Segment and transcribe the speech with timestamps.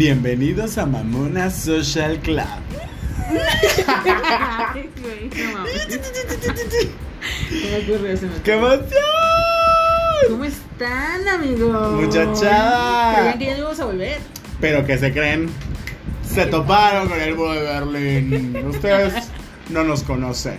[0.00, 2.46] Bienvenidos a Mamona Social Club.
[8.42, 8.88] ¡Qué emoción!
[10.30, 12.00] ¿Cómo están, amigos?
[12.00, 13.36] Muchachada.
[13.36, 14.16] Que ya no íbamos a volver.
[14.58, 15.50] Pero que se creen,
[16.26, 18.56] se toparon con el muro de Berlín.
[18.68, 19.19] Ustedes
[19.72, 20.58] no nos conocen.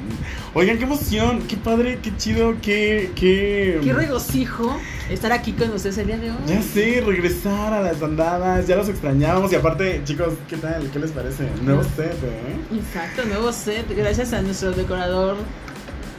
[0.54, 3.12] Oigan, qué emoción, qué padre, qué chido, qué.
[3.16, 4.78] Qué, Qué regocijo
[5.10, 6.38] estar aquí con ustedes el día de hoy.
[6.48, 9.52] Ya sé, regresar a las andadas, ya los extrañábamos.
[9.52, 10.90] Y aparte, chicos, ¿qué tal?
[10.92, 11.48] ¿Qué les parece?
[11.64, 12.76] Nuevo set, ¿eh?
[12.76, 15.38] Exacto, nuevo set, gracias a nuestro decorador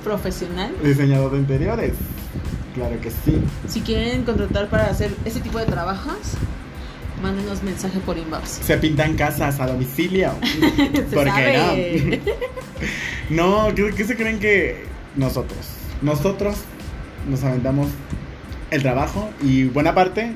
[0.05, 0.73] profesional.
[0.83, 1.93] Diseñador de interiores.
[2.75, 3.43] Claro que sí.
[3.69, 6.17] Si quieren contratar para hacer este tipo de trabajos,
[7.23, 8.61] mándenos mensaje por inbox.
[8.63, 10.33] Se pintan casas a domicilio.
[10.95, 12.21] Se ¿Por sabe.
[12.21, 12.21] qué
[13.31, 13.69] no?
[13.69, 14.85] no, ¿qué, qué se creen que
[15.17, 15.59] nosotros?
[16.03, 16.57] Nosotros
[17.29, 17.89] nos aventamos
[18.71, 20.35] el trabajo y buena parte.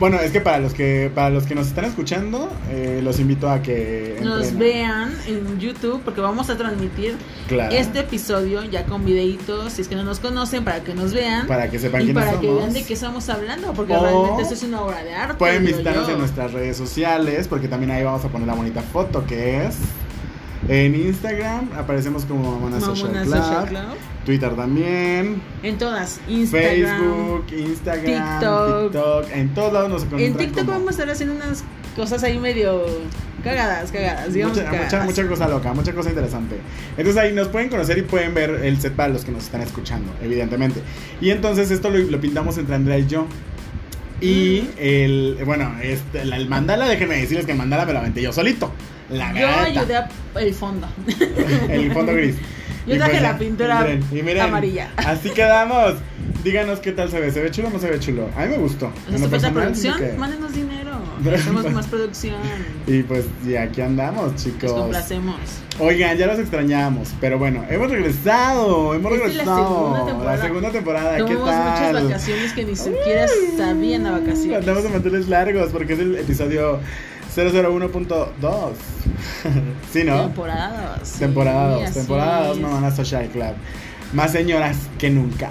[0.00, 3.50] Bueno, es que para los que para los que nos están escuchando, eh, los invito
[3.50, 7.16] a que Nos entren a- vean en YouTube porque vamos a transmitir
[7.48, 11.12] Claro, este episodio ya con videitos, si es que no nos conocen, para que nos
[11.12, 11.46] vean.
[11.46, 14.42] para que sepan y quiénes para que vean de qué estamos hablando, porque O realmente
[14.42, 15.34] esto es una obra de arte.
[15.34, 16.14] Pueden visitarnos yo.
[16.14, 19.76] en nuestras redes sociales, porque también ahí vamos a poner la bonita foto que es.
[20.66, 23.82] En Instagram aparecemos como Mamona Social, Club, Social Club.
[24.24, 26.70] Twitter también, En todas, Instagram.
[26.70, 28.92] Facebook, Instagram, TikTok.
[28.92, 31.64] TikTok, en todos lados nos encuentran En TikTok como- vamos a estar haciendo unas
[31.96, 32.84] cosas ahí medio
[33.44, 34.56] cagadas, cagadas, digamos.
[34.56, 35.04] mucha, mucha, cagadas.
[35.06, 36.56] mucha cosa loca, mucha cosa interesante.
[36.96, 39.60] Entonces ahí nos pueden conocer y pueden ver el set para los que nos están
[39.60, 40.80] escuchando, evidentemente.
[41.20, 43.26] Y entonces esto lo, lo pintamos entre Andrea y yo.
[44.20, 44.78] Y Mm.
[44.78, 48.32] el, bueno, este, el, el mandala, déjenme decirles que el mandala me lo aventé yo
[48.32, 48.72] solito.
[49.10, 50.08] La Yo ayudé a
[50.40, 50.88] el fondo.
[51.68, 52.36] El fondo gris.
[52.86, 54.90] Yo traje pues la pintura y miren, y miren, amarilla.
[54.96, 55.94] Así quedamos.
[56.42, 57.30] Díganos qué tal se ve.
[57.32, 58.28] ¿Se ve chulo o no se ve chulo?
[58.36, 58.92] A mí me gustó.
[59.08, 59.98] En ¿Hace lo falta personal, producción?
[59.98, 60.90] que- Mándenos dinero.
[61.34, 62.36] Hacemos más producción.
[62.86, 64.72] Y pues y aquí andamos, Nos chicos.
[64.72, 65.36] complacemos.
[65.78, 69.56] Oigan, ya los extrañábamos, pero bueno, hemos regresado, hemos es la regresado.
[69.66, 70.36] segunda temporada.
[70.36, 72.04] La segunda temporada, ¿qué Tomamos muchas tal?
[72.04, 73.26] vacaciones que ni siquiera
[73.56, 74.58] sabían a vacaciones.
[74.58, 76.80] Andamos de manteles largos porque es el episodio
[77.36, 78.72] 001.2.
[79.92, 80.22] sí, ¿no?
[80.26, 81.10] Temporada 2.
[81.12, 82.62] Temporada 2, así temporada 2, es.
[82.62, 83.54] Mamana Social Club.
[84.12, 85.50] Más señoras que nunca.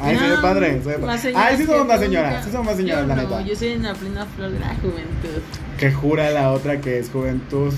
[0.00, 1.34] Ay, ve No, padre, ve más padre.
[1.36, 2.06] Ay, sí somos más nunca.
[2.06, 3.42] señoras, sí somos más señoras, Yo la no, neta.
[3.42, 5.42] Yo soy en la plena flor de la juventud.
[5.78, 7.72] Que jura la otra que es juventud.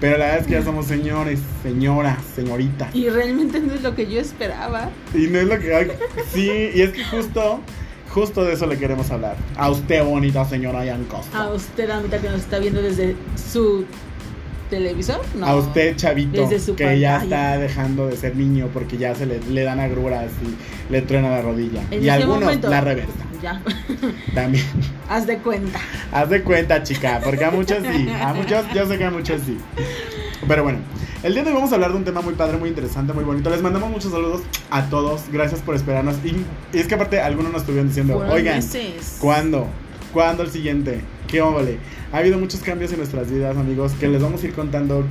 [0.00, 2.94] Pero la verdad es que ya somos señores, señoras, señoritas.
[2.94, 4.90] Y realmente no es lo que yo esperaba.
[5.14, 5.96] Y no es lo que.
[6.32, 7.60] sí, y es que justo.
[8.14, 9.34] Justo de eso le queremos hablar.
[9.56, 11.36] A usted, bonita señora Jan Costa.
[11.36, 13.86] A usted, amita, que nos está viendo desde su
[14.70, 15.20] televisor.
[15.34, 15.44] No.
[15.44, 19.26] A usted, chavito, Desde su que ya está dejando de ser niño porque ya se
[19.26, 21.82] le, le dan agruras y le truena la rodilla.
[21.90, 22.70] En y algunos momento.
[22.70, 23.12] la reversa.
[23.42, 23.60] Ya.
[24.32, 24.64] También.
[25.10, 25.80] Haz de cuenta.
[26.12, 28.08] Haz de cuenta, chica, porque a muchos sí.
[28.08, 29.58] A muchos, yo sé que a muchos sí.
[30.46, 30.78] Pero bueno,
[31.22, 33.24] el día de hoy vamos a hablar de un tema muy padre, muy interesante, muy
[33.24, 33.50] bonito.
[33.50, 35.22] Les mandamos muchos saludos a todos.
[35.32, 36.16] Gracias por esperarnos.
[36.24, 36.36] Y,
[36.76, 39.18] y es que aparte, algunos nos estuvieron diciendo, oigan, meses.
[39.20, 39.66] ¿cuándo?
[40.12, 41.00] ¿Cuándo el siguiente?
[41.26, 41.78] ¿Qué óvole?
[42.12, 45.04] Ha habido muchos cambios en nuestras vidas, amigos, que les vamos a ir contando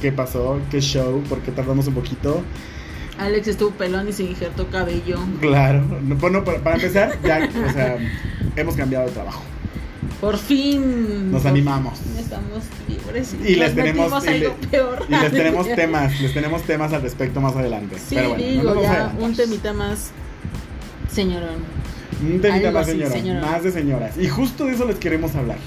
[0.00, 2.42] qué pasó, qué show, porque tardamos un poquito.
[3.18, 5.18] Alex estuvo pelón y se injertó cabello.
[5.40, 7.98] Claro, no, bueno, para, para empezar, ya, o sea,
[8.56, 9.42] hemos cambiado de trabajo.
[10.20, 11.30] Por fin.
[11.30, 11.98] Nos animamos.
[12.18, 13.34] Estamos libres.
[13.44, 15.06] Y les tenemos- y algo le- peor.
[15.08, 17.96] Y les tenemos temas, les tenemos temas al respecto más adelante.
[17.98, 20.10] Sí, Pero bueno, no digo, ya un temita más.
[21.12, 21.56] Señorón.
[22.20, 23.40] Un temita más señora.
[23.40, 24.18] más de señoras.
[24.18, 25.58] Y justo de eso les queremos hablar.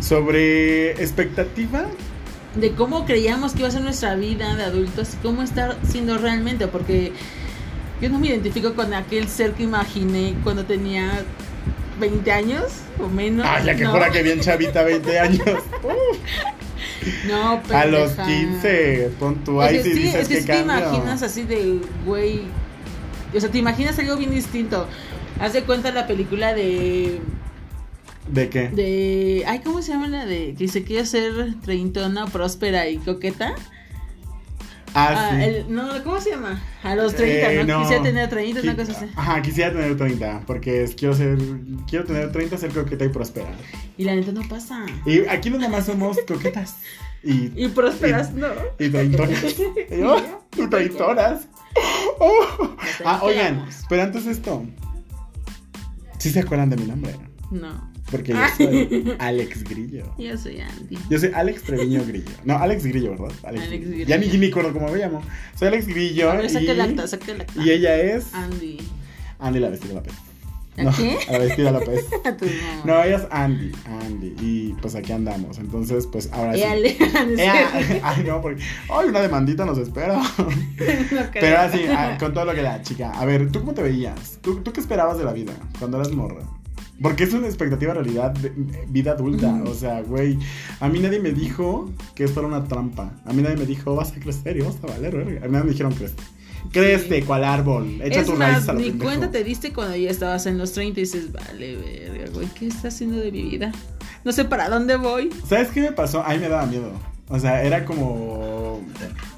[0.00, 1.86] Sobre expectativa.
[2.54, 6.18] De cómo creíamos que iba a ser nuestra vida de adultos y cómo está siendo
[6.18, 6.66] realmente.
[6.66, 7.12] Porque
[8.02, 11.24] yo no me identifico con aquel ser que imaginé cuando tenía
[12.00, 12.64] 20 años
[12.98, 13.46] o menos.
[13.48, 15.44] Ay, la que no, que bien chavita, 20 años.
[17.26, 18.60] No, A los pendeja.
[18.60, 22.42] 15, pon tu ahí si sí, dices es que que te imaginas así de güey.
[23.34, 24.86] O sea, te imaginas algo bien distinto.
[25.38, 27.20] Haz de cuenta la película de.
[28.28, 28.68] ¿De qué?
[28.68, 29.44] de.
[29.46, 30.54] Ay, ¿cómo se llama la de.
[30.58, 33.54] que se quiere ser treintona, próspera y coqueta?
[34.94, 35.42] Ah, sí.
[35.44, 36.60] el- no, ¿cómo se llama?
[36.82, 37.80] A los 30, Eh, ¿no?
[37.82, 39.06] Quisiera tener 30, una cosa así.
[39.14, 41.38] Ajá, quisiera tener 30, porque es- quiero ser,
[41.88, 43.50] quiero tener 30, ser coqueta y próspera.
[43.96, 44.84] Y la neta no pasa.
[45.06, 46.76] Y aquí no nomás somos coquetas
[47.22, 48.48] y, Y prósperas, no.
[48.78, 49.44] y treintonas.
[49.58, 50.20] Y, oh,
[50.56, 51.46] y treintonas.
[52.18, 52.74] Oh.
[53.04, 54.64] Ah, oigan, pero antes de esto,
[56.18, 57.14] ¿sí se acuerdan de mi nombre?
[57.50, 57.89] No.
[58.10, 60.14] Porque yo soy Alex Grillo.
[60.18, 60.98] Yo soy Andy.
[61.08, 62.30] Yo soy Alex Treviño Grillo.
[62.44, 63.32] No, Alex Grillo, ¿verdad?
[63.44, 64.06] Alex Grillo.
[64.06, 65.22] Ya ni, ni acuerdo cómo me llamo.
[65.56, 66.30] Soy Alex Grillo.
[66.48, 67.62] Saca y, el acta, saca el acta.
[67.62, 68.78] y ella es Andy.
[69.38, 70.14] Andy la vestida de la pez.
[70.80, 71.18] ¿A no, qué?
[71.28, 72.06] A Aristida López.
[72.24, 72.82] A tu mamá.
[72.84, 74.34] No, ella es Andy, Andy.
[74.40, 75.58] Y pues aquí andamos.
[75.58, 76.62] Entonces, pues ahora sí.
[76.62, 76.96] Éale,
[77.38, 78.62] Ea, ay, no, porque.
[78.88, 80.14] Ay, una demandita nos espera.
[80.16, 80.48] No.
[81.32, 83.10] Pero ahora sí, ah, con todo lo que da, chica.
[83.12, 84.38] A ver, ¿tú cómo te veías?
[84.40, 86.40] ¿Tú, ¿Tú qué esperabas de la vida cuando eras morra?
[87.02, 88.52] Porque es una expectativa realidad de
[88.88, 89.62] vida adulta.
[89.64, 90.38] O sea, güey,
[90.80, 93.12] a mí nadie me dijo que esto era una trampa.
[93.24, 95.40] A mí nadie me dijo, vas a crecer y vas a valer, verga.
[95.40, 96.14] A mí nadie me dijeron, crece.
[96.72, 98.00] Crece, cual árbol.
[98.02, 99.04] Echa es más, raíces a ni pendejo.
[99.04, 102.66] cuenta te diste cuando ya estabas en los 30 y dices, vale, verga, güey, ¿qué
[102.66, 103.72] está haciendo de mi vida?
[104.24, 105.30] No sé para dónde voy.
[105.48, 106.22] ¿Sabes qué me pasó?
[106.22, 106.92] A mí me daba miedo.
[107.30, 108.80] O sea, era como.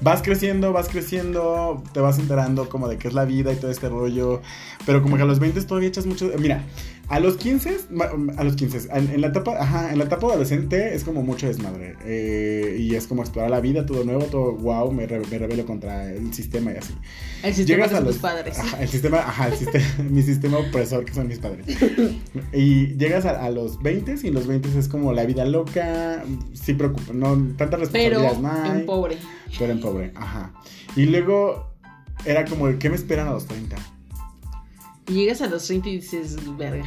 [0.01, 3.69] Vas creciendo, vas creciendo, te vas enterando como de qué es la vida y todo
[3.69, 4.41] este rollo.
[4.85, 6.31] Pero como que a los 20 todavía echas mucho.
[6.39, 6.63] Mira,
[7.15, 10.27] a los 15, ma- a los 15, en, en la etapa, ajá, en la etapa
[10.27, 11.95] adolescente es como mucho desmadre.
[12.05, 15.65] eh, y es como explorar la vida, todo nuevo, todo wow, me, re- me rebelo
[15.65, 16.93] contra el sistema y así.
[17.43, 18.57] El sistema Llegas a tus los padres.
[18.59, 21.65] Ajá, el sistema, ajá, el sistema, mi sistema opresor que son mis padres.
[22.51, 26.23] Y llegas a, a los 20 y en los 20 es como la vida loca,
[26.53, 29.17] sí preocupa, no tantas Pero responsabilidades no hay, en pobre.
[29.59, 30.53] pero en pobre, ajá.
[30.95, 31.71] Y luego
[32.25, 33.75] era como, ¿qué me esperan a los 30?
[35.07, 36.85] Y llegas a los 30 y dices, verga.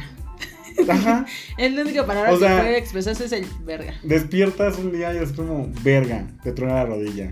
[0.89, 1.25] Ajá.
[1.57, 3.93] Es la única palabra O sea- que puede expresarse es el verga.
[4.03, 7.31] Despiertas un día y es como, verga, te truena la rodilla.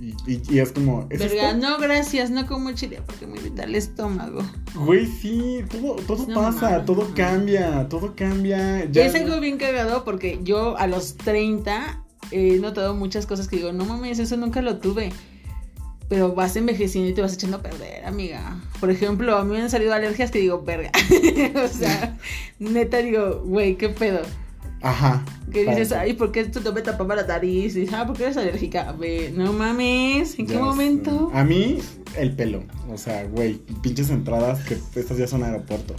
[0.00, 1.56] Y, y- y es como, ¿es Verga, esto?
[1.68, 4.42] no, gracias, no como chile porque me irrita el estómago.
[4.74, 8.84] Güey, sí, todo, todo No pasa, todo cambia, todo cambia.
[8.84, 13.48] Y Ya es algo bien cagado porque yo a los 30 he notado muchas cosas
[13.48, 15.10] que digo, no mames, eso nunca lo tuve.
[16.08, 18.58] Pero vas envejeciendo y te vas echando a perder, amiga.
[18.80, 20.90] Por ejemplo, a mí me han salido alergias que digo, verga.
[21.64, 22.16] o sea,
[22.58, 24.22] neta digo, güey, ¿qué pedo?
[24.80, 25.24] Ajá.
[25.52, 27.76] Que dices, ay, ¿por qué tú te tapaba la nariz?
[27.76, 28.92] Y dices, ah, ¿por qué eres alérgica?
[28.92, 31.30] Ve, no mames, ¿en qué Ya momento?
[31.30, 31.38] sé.
[31.38, 31.78] A mí,
[32.16, 32.62] el pelo.
[32.88, 35.94] O sea, güey, pinches entradas que estas ya son aeropuerto.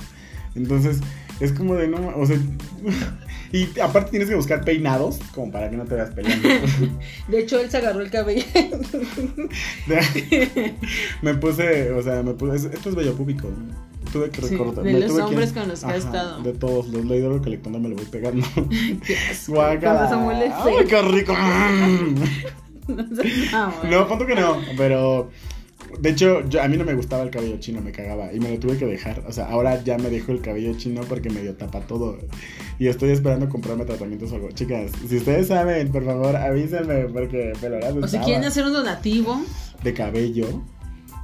[0.56, 1.00] Entonces,
[1.40, 2.38] es como de no, o sea,
[3.52, 6.48] y aparte tienes que buscar peinados como para que no te veas peleando.
[7.28, 8.44] De hecho, él se agarró el cabello.
[11.22, 13.50] me puse, o sea, me puse, esto es bello público.
[14.12, 14.84] Tuve que Sí, recortar.
[14.84, 16.42] de me los que- hombres con los que ha estado.
[16.42, 18.46] De todos, los ido recolectando, me lo voy pegando.
[19.06, 19.54] Qué asco.
[20.20, 21.34] Muele ¡Ay, qué rico!
[21.34, 22.16] No, mamón.
[23.90, 25.30] No, punto que no, pero
[26.00, 28.52] de hecho yo, a mí no me gustaba el cabello chino, me cagaba y me
[28.52, 29.24] lo tuve que dejar.
[29.28, 32.18] O sea, ahora ya me dejo el cabello chino porque medio tapa todo.
[32.78, 34.52] Y estoy esperando comprarme tratamientos o algo.
[34.52, 39.42] Chicas, si ustedes saben, por favor, avísenme porque peloras O si quieren hacer un donativo
[39.84, 40.64] de cabello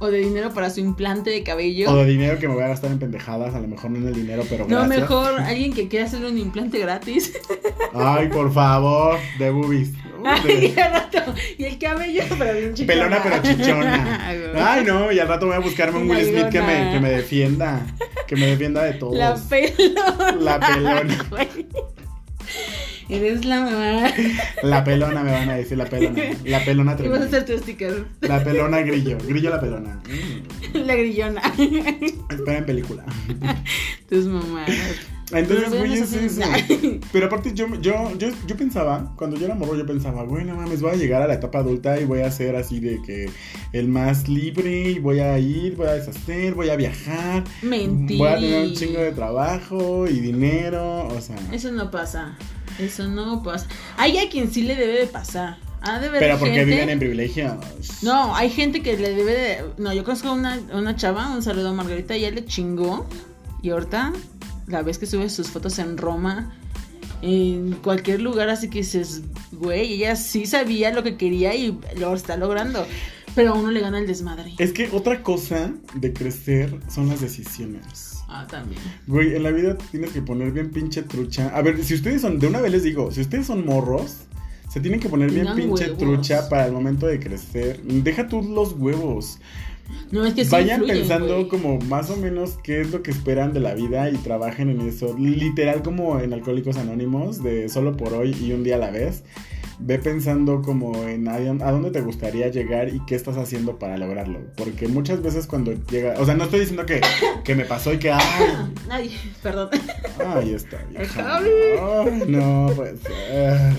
[0.00, 1.90] o de dinero para su implante de cabello.
[1.90, 4.08] o de dinero que me voy a gastar en pendejadas, a lo mejor no en
[4.08, 5.00] el dinero, pero no, gracias.
[5.00, 7.32] mejor alguien que quiera hacerle un implante gratis.
[7.94, 9.90] Ay, por favor, de boobies.
[10.24, 11.18] Ay, De- al rato.
[11.56, 12.86] Y el cabello, pero bien chichona.
[12.94, 14.20] Pelona pero chichona.
[14.72, 17.10] Ay, no, y al rato voy a buscarme un Will Smith que me, que me
[17.10, 17.86] defienda.
[18.26, 19.14] Que me defienda de todos.
[19.16, 20.32] La pelona.
[20.40, 21.26] La pelona.
[23.08, 24.10] Eres la mamá.
[24.62, 26.20] La pelona me van a decir, la pelona.
[26.44, 27.26] La pelona Y vas a tremenda.
[27.26, 28.04] hacer tu sticker.
[28.20, 29.16] La pelona grillo.
[29.26, 30.00] Grillo la pelona.
[30.74, 31.40] La grillona.
[32.30, 33.04] Espera en película.
[34.08, 34.70] Tus mamás.
[35.32, 36.40] Entonces, güey, es eso.
[37.12, 40.54] Pero aparte, yo, yo, yo, yo pensaba, cuando yo era morro, yo pensaba, güey, no
[40.54, 43.28] mames, voy a llegar a la etapa adulta y voy a ser así de que
[43.72, 47.42] el más libre y voy a ir, voy a deshacer, voy a viajar.
[47.62, 48.18] Mentira.
[48.18, 51.36] Voy a tener un chingo de trabajo y dinero, o sea.
[51.52, 52.38] Eso no pasa.
[52.78, 53.66] Eso no pasa.
[53.96, 55.58] Hay a quien sí le debe de pasar.
[55.82, 57.54] Ha de haber Pero porque gente- viven en privilegios.
[58.02, 59.64] No, hay gente que le debe de.
[59.78, 63.06] No, yo conozco una, una chava, un saludo a Margarita, ella le chingó.
[63.62, 64.12] Y ahorita,
[64.66, 66.52] la vez que sube sus fotos en Roma,
[67.22, 72.14] en cualquier lugar, así que dices, güey, ella sí sabía lo que quería y lo
[72.14, 72.86] está logrando.
[73.34, 74.54] Pero a uno le gana el desmadre.
[74.58, 78.05] Es que otra cosa de crecer son las decisiones.
[78.28, 78.80] Ah, también.
[79.06, 81.48] Güey, en la vida tienes que poner bien pinche trucha.
[81.54, 84.16] A ver, si ustedes son, de una vez les digo, si ustedes son morros,
[84.68, 85.98] se tienen que poner bien pinche huevos.
[85.98, 87.82] trucha para el momento de crecer.
[87.82, 89.38] Deja tú los huevos.
[90.10, 93.12] No, es que sí Vayan influyen, pensando como más o menos qué es lo que
[93.12, 95.16] esperan de la vida y trabajen en eso.
[95.16, 99.22] Literal como en Alcohólicos Anónimos, de solo por hoy y un día a la vez.
[99.78, 103.98] Ve pensando como en a, a dónde te gustaría llegar y qué estás haciendo para
[103.98, 104.40] lograrlo.
[104.56, 106.14] Porque muchas veces cuando llega...
[106.18, 107.00] O sea, no estoy diciendo que,
[107.44, 108.10] que me pasó y que...
[108.10, 108.22] ¡Ay!
[108.90, 109.10] Ay,
[109.42, 109.68] perdón.
[110.26, 111.22] Ay, está vieja.
[111.22, 111.50] Javi.
[111.80, 113.72] Ay, no puede ser.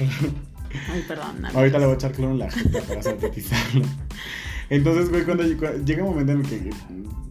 [0.89, 1.45] Ay, perdón.
[1.55, 3.85] Ahorita le voy a echar cloro en la jeta para sintetizarlo.
[4.69, 6.69] Entonces, güey, cuando cu- llega un momento en el que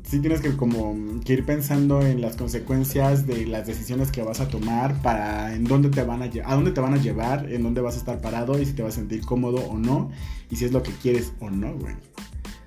[0.09, 0.95] sí tienes que como
[1.25, 5.65] que ir pensando en las consecuencias de las decisiones que vas a tomar para en
[5.65, 8.21] dónde te van a a dónde te van a llevar, en dónde vas a estar
[8.21, 10.11] parado y si te vas a sentir cómodo o no
[10.51, 11.97] y si es lo que quieres o no, güey.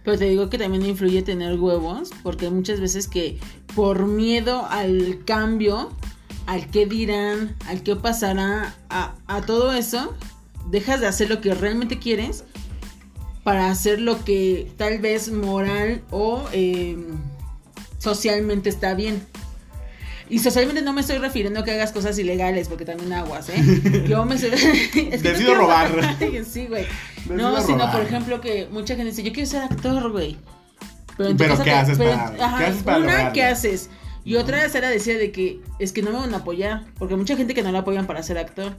[0.04, 3.38] Pero te digo que también influye tener huevos, porque hay muchas veces que
[3.76, 5.90] por miedo al cambio,
[6.46, 10.14] al qué dirán, al qué pasará, a, a todo eso,
[10.70, 12.44] dejas de hacer lo que realmente quieres
[13.44, 16.98] para hacer lo que tal vez moral o eh,
[18.00, 19.22] socialmente está bien.
[20.32, 24.04] Y socialmente no me estoy refiriendo a que hagas cosas ilegales, porque también aguas, ¿eh?
[24.08, 24.52] Yo me estoy...
[24.54, 26.18] es que Decido robar.
[26.48, 26.86] Sí, güey.
[27.30, 30.38] No, sino por ejemplo que mucha gente dice, yo quiero ser actor, güey.
[31.18, 33.34] Pero, ¿qué haces pero- para- ajá, qué haces para Una, lograrlo?
[33.34, 33.90] ¿qué haces?
[34.24, 37.16] Y otra vez era decía de que es que no me van a apoyar, porque
[37.16, 38.76] mucha gente que no la apoyan para ser actor.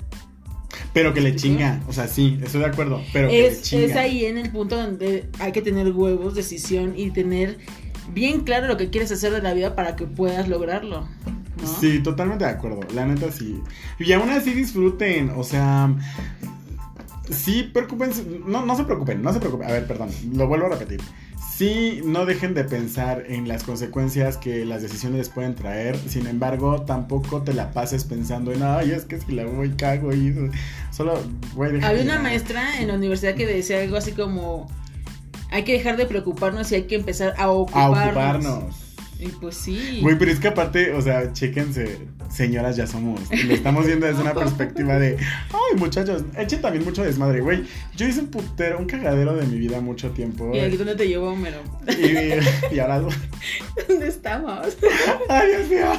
[0.93, 1.81] Pero que le chinga.
[1.89, 3.03] O sea, sí, estoy de acuerdo.
[3.13, 3.87] Pero que le es, chinga.
[3.87, 7.59] es ahí en el punto donde hay que tener huevos, decisión y tener
[8.13, 11.09] bien claro lo que quieres hacer de la vida para que puedas lograrlo.
[11.61, 11.81] ¿no?
[11.81, 12.81] Sí, totalmente de acuerdo.
[12.95, 13.61] La neta sí.
[13.99, 15.33] Y aún así disfruten.
[15.37, 15.95] O sea.
[17.31, 18.25] Sí, preocupense.
[18.47, 19.69] No, no se preocupen, no se preocupen.
[19.69, 21.01] A ver, perdón, lo vuelvo a repetir.
[21.57, 25.99] Sí, no dejen de pensar en las consecuencias que las decisiones les pueden traer.
[26.09, 30.15] Sin embargo, tampoco te la pases pensando en, ay, es que si la voy cago
[30.15, 30.49] y eso".
[30.91, 31.21] Solo,
[31.55, 34.69] güey, Había una maestra en la universidad que decía algo así como
[35.51, 38.90] hay que dejar de preocuparnos y hay que empezar a A ocuparnos.
[39.21, 39.99] Y pues sí.
[40.03, 41.99] Güey, pero es que aparte, o sea, chéquense,
[42.31, 43.21] señoras ya somos.
[43.45, 47.65] Lo estamos viendo desde una perspectiva de, ay, muchachos, echen también mucho desmadre, güey.
[47.97, 50.51] Yo hice un putero, un cagadero de mi vida mucho tiempo.
[50.55, 51.61] ¿Y aquí dónde te llevó Homero?
[51.89, 53.01] Y, y ahora,
[53.89, 54.77] ¿Dónde estamos?
[55.29, 55.93] ay, Dios mío.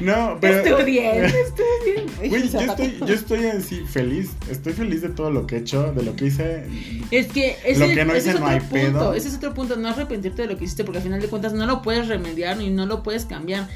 [0.00, 0.60] No, pero.
[0.60, 2.06] Estudien, estudien.
[2.28, 4.30] Güey, yo estoy, yo estoy así feliz.
[4.50, 6.64] Estoy feliz de todo lo que he hecho, de lo que hice.
[7.10, 8.98] Es que ese, Lo que no ese hice es no otro hay punto.
[8.98, 9.14] pedo.
[9.14, 9.76] Ese es otro punto.
[9.76, 12.35] No arrepentirte de lo que hiciste porque al final de cuentas no lo puedes remediar
[12.56, 13.68] ni no lo puedes cambiar.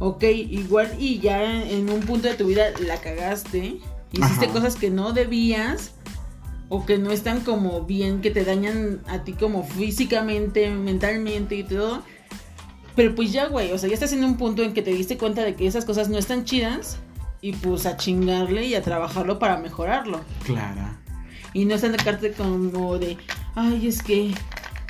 [0.00, 3.80] Ok, igual y ya en un punto de tu vida la cagaste.
[4.12, 4.54] Hiciste Ajá.
[4.54, 5.92] cosas que no debías
[6.68, 11.64] o que no están como bien, que te dañan a ti como físicamente, mentalmente y
[11.64, 12.02] todo.
[12.94, 15.16] Pero pues ya, güey, o sea, ya estás en un punto en que te diste
[15.18, 16.98] cuenta de que esas cosas no están chidas
[17.40, 20.20] y pues a chingarle y a trabajarlo para mejorarlo.
[20.44, 21.00] Clara.
[21.54, 23.16] Y no están carta como de,
[23.54, 24.34] ay, es que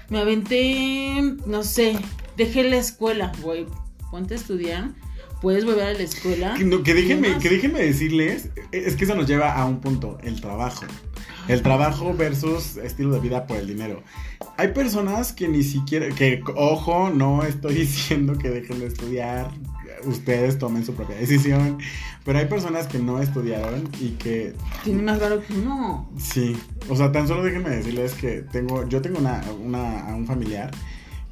[0.08, 1.98] me aventé, no sé,
[2.38, 3.66] dejé la escuela, güey,
[4.10, 4.90] ponte a estudiar,
[5.42, 6.54] puedes volver a la escuela.
[6.56, 10.16] Que, no, que déjenme, que déjenme decirles, es que eso nos lleva a un punto,
[10.22, 10.86] el trabajo.
[11.48, 14.02] El trabajo versus estilo de vida por el dinero.
[14.56, 19.50] Hay personas que ni siquiera, que ojo, no estoy diciendo que dejen de estudiar,
[20.04, 21.78] ustedes tomen su propia decisión,
[22.24, 24.54] pero hay personas que no estudiaron y que
[24.84, 26.08] Tiene más valor que uno.
[26.18, 26.56] Sí,
[26.88, 30.70] o sea, tan solo déjenme decirles que tengo, yo tengo una, una, a un familiar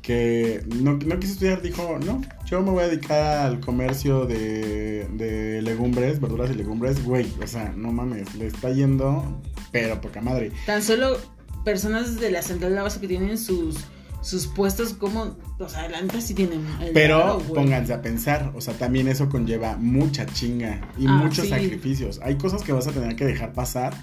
[0.07, 5.05] que no, no quiso estudiar, dijo, no, yo me voy a dedicar al comercio de,
[5.13, 10.21] de legumbres, verduras y legumbres, güey, o sea, no mames, le está yendo, pero poca
[10.21, 10.53] madre.
[10.65, 11.19] Tan solo
[11.65, 13.79] personas de la central de la base que tienen sus,
[14.27, 17.55] sus puestos como, o sea, la neta sí tienen el Pero güey.
[17.55, 21.51] pónganse a pensar, o sea, también eso conlleva mucha chinga y Ah, muchos sí.
[21.51, 22.19] sacrificios.
[22.25, 23.95] Hay cosas que vas a tener que dejar pasar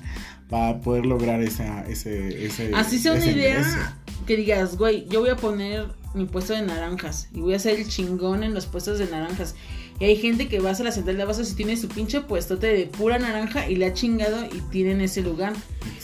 [0.50, 3.78] para poder lograr esa, ese, ese, Así sea una idea ingreso.
[4.26, 7.78] que digas, güey, yo voy a poner mi puesto de naranjas y voy a ser
[7.80, 9.56] el chingón en los puestos de naranjas.
[10.00, 12.68] Y hay gente que va a la central de abasos y tiene su pinche puestote
[12.68, 15.54] de pura naranja y le ha chingado y tienen ese lugar.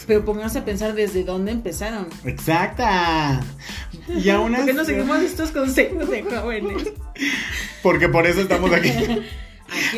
[0.08, 2.08] Pero pónganse a pensar desde dónde empezaron.
[2.24, 3.42] Exacta.
[4.18, 6.92] Y aún ¿Por qué así- no seguimos estos consejos de jóvenes?
[7.84, 8.92] Porque por eso estamos aquí.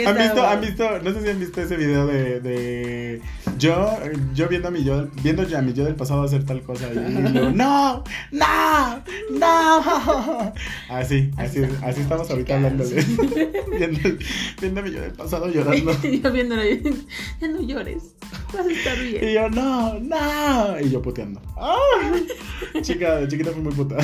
[0.06, 3.22] ¿Han visto, han visto, no sé si han visto ese video de, de
[3.58, 3.98] yo,
[4.34, 6.90] yo viendo a mi yo, viendo ya a mi yo del pasado hacer tal cosa
[6.92, 10.54] y luego, no, no, no.
[10.90, 12.96] Así, así, así estamos ahorita hablando de
[13.78, 14.00] viendo,
[14.60, 15.92] viendo a mi yo del pasado llorando.
[16.04, 16.64] yo viéndolo,
[17.40, 18.16] ya no llores,
[18.54, 19.30] vas a estar bien.
[19.30, 20.80] Y yo, no, no.
[20.80, 21.42] Y yo puteando.
[22.82, 23.96] Chica, de chiquita fui muy puta.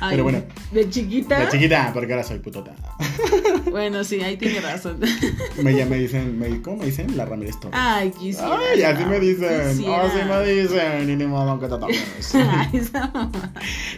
[0.00, 0.42] Ay, Pero bueno,
[0.72, 1.40] De chiquita.
[1.40, 2.74] de chiquita, porque ahora soy putota.
[3.70, 5.00] Bueno, sí, ahí tiene razón.
[5.62, 7.16] Me, ya me dicen, me, ¿cómo me dicen?
[7.16, 7.78] La Ramírez Torres.
[7.78, 8.58] Ay, quisiera.
[8.72, 9.76] Ay, así me dicen.
[9.76, 10.04] Quisiera.
[10.04, 11.10] Así me dicen.
[11.10, 12.34] Y ni modo que te tomes.
[12.34, 13.52] Ay, esa mamá.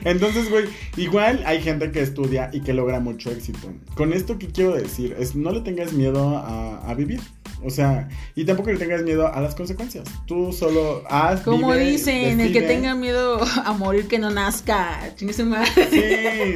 [0.04, 3.72] Entonces, güey, igual hay gente que estudia y que logra mucho éxito.
[3.94, 7.20] Con esto que quiero decir es no le tengas miedo a, a vivir.
[7.64, 10.08] O sea, y tampoco le tengas miedo a las consecuencias.
[10.26, 11.40] Tú solo haz.
[11.42, 15.14] Como vive, dicen, el que tenga miedo a morir que no nazca.
[15.16, 15.68] Chingue su madre.
[15.90, 16.00] Sí,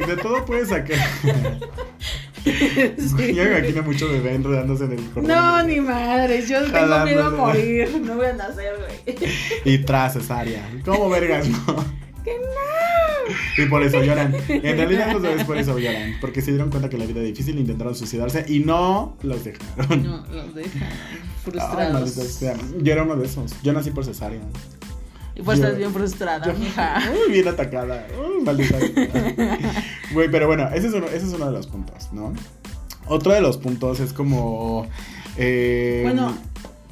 [0.05, 0.97] de todo puedes sacar.
[2.43, 3.33] Sí.
[3.33, 5.27] Yo me imagino mucho bebé enredándose en el cordón.
[5.27, 8.01] No, ni madre, yo tengo miedo a morir.
[8.01, 8.73] No voy a nacer,
[9.05, 9.15] güey.
[9.63, 10.69] Y tras cesárea.
[10.83, 11.85] ¿Cómo vergas, no?
[12.23, 12.82] Que no.
[13.57, 14.35] Y por eso lloran.
[14.47, 16.15] En realidad los bebés por eso lloran.
[16.21, 20.03] Porque se dieron cuenta que la vida es difícil, intentaron suicidarse y no los dejaron.
[20.03, 22.09] No, los dejan Ay, frustrados.
[22.11, 22.55] sea.
[22.81, 23.53] Yo era uno de esos.
[23.63, 24.39] Yo nací por cesárea.
[25.35, 27.01] Y pues Yo- estás bien frustrada, yo- mija.
[27.25, 28.05] Uy, bien atacada.
[28.19, 28.77] Uy, maldita.
[30.13, 32.33] Güey, pero bueno, ese es, uno, ese es uno de los puntos, ¿no?
[33.07, 34.87] Otro de los puntos es como.
[35.37, 36.37] eh, Bueno,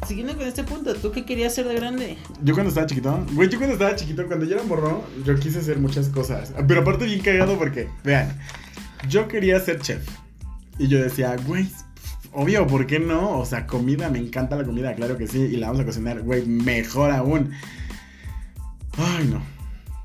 [0.07, 2.17] siguiendo con este punto, ¿tú qué querías ser de grande?
[2.43, 5.59] Yo cuando estaba chiquito, güey, yo cuando estaba chiquito, cuando yo era morro, yo quise
[5.59, 6.53] hacer muchas cosas.
[6.67, 8.37] Pero aparte bien cagado porque, vean,
[9.07, 10.07] yo quería ser chef.
[10.79, 11.69] Y yo decía, güey,
[12.33, 13.39] obvio, ¿por qué no?
[13.39, 15.39] O sea, comida, me encanta la comida, claro que sí.
[15.39, 17.51] Y la vamos a cocinar, güey, mejor aún.
[18.97, 19.41] Ay, no.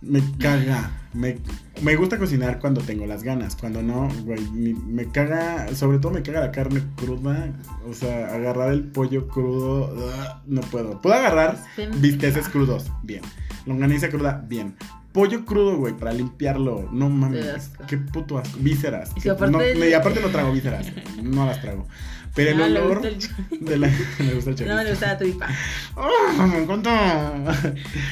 [0.03, 0.91] Me caga.
[1.17, 1.39] Me,
[1.83, 3.57] me gusta cocinar cuando tengo las ganas.
[3.57, 5.75] Cuando no, güey, me caga.
[5.75, 7.53] Sobre todo me caga la carne cruda.
[7.89, 9.95] O sea, agarrar el pollo crudo.
[9.95, 11.01] ugh, no puedo.
[11.01, 11.59] Puedo agarrar
[11.99, 12.91] bisteces crudos.
[13.03, 13.23] Bien.
[13.67, 14.45] Longaniza cruda.
[14.47, 14.77] Bien.
[15.13, 16.89] Pollo crudo, güey, para limpiarlo.
[16.93, 17.71] No mames.
[17.89, 18.59] Qué puto asco.
[18.61, 19.13] Vísceras.
[19.17, 20.87] Y que- aparte no, el- y aparte no trago vísceras.
[21.23, 21.87] No las trago.
[22.37, 23.19] Pero el Ah, olor el
[23.65, 23.89] de la.
[24.19, 24.91] Me gusta el No me chorizo.
[24.91, 25.49] gusta la tripa.
[25.97, 27.51] ¡Ah, me encanta!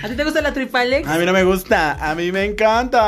[0.03, 1.07] ¿A ti te gusta la tripa, Alex?
[1.07, 3.03] A mí no me gusta, a mí me encanta.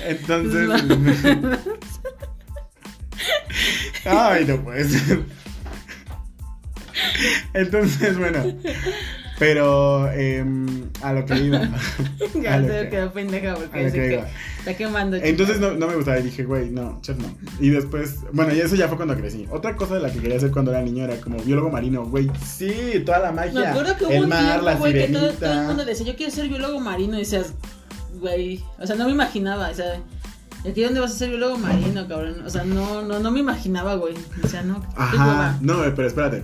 [0.04, 0.68] Entonces.
[4.04, 5.20] Ay, no puede ser.
[7.54, 8.42] Entonces, bueno.
[9.40, 11.62] Pero em, a lo que iba.
[12.42, 14.24] Ya que- quedó pendeja porque que que
[14.58, 15.16] está quemando.
[15.16, 17.34] Entonces no, no me gustaba y dije, güey, no, chef no.
[17.58, 19.46] Y después, bueno, y eso ya fue cuando crecí.
[19.50, 22.30] Otra cosa de la que quería hacer cuando era niño era como biólogo marino, güey.
[22.46, 23.60] Sí, toda la magia.
[23.60, 25.84] Me acuerdo que hubo el un mar, tiempo, la güey, que todo, todo el mundo
[25.86, 27.16] decía, yo quiero ser biólogo marino.
[27.16, 27.54] Y decías,
[28.20, 30.02] güey, o sea, no me imaginaba, o sea,
[30.64, 32.42] ¿y aquí dónde vas a ser biólogo marino, cabrón?
[32.44, 34.14] O sea, no, no, no me imaginaba, güey.
[34.44, 35.56] O sea, no, Ajá.
[35.62, 36.42] No, pero espérate.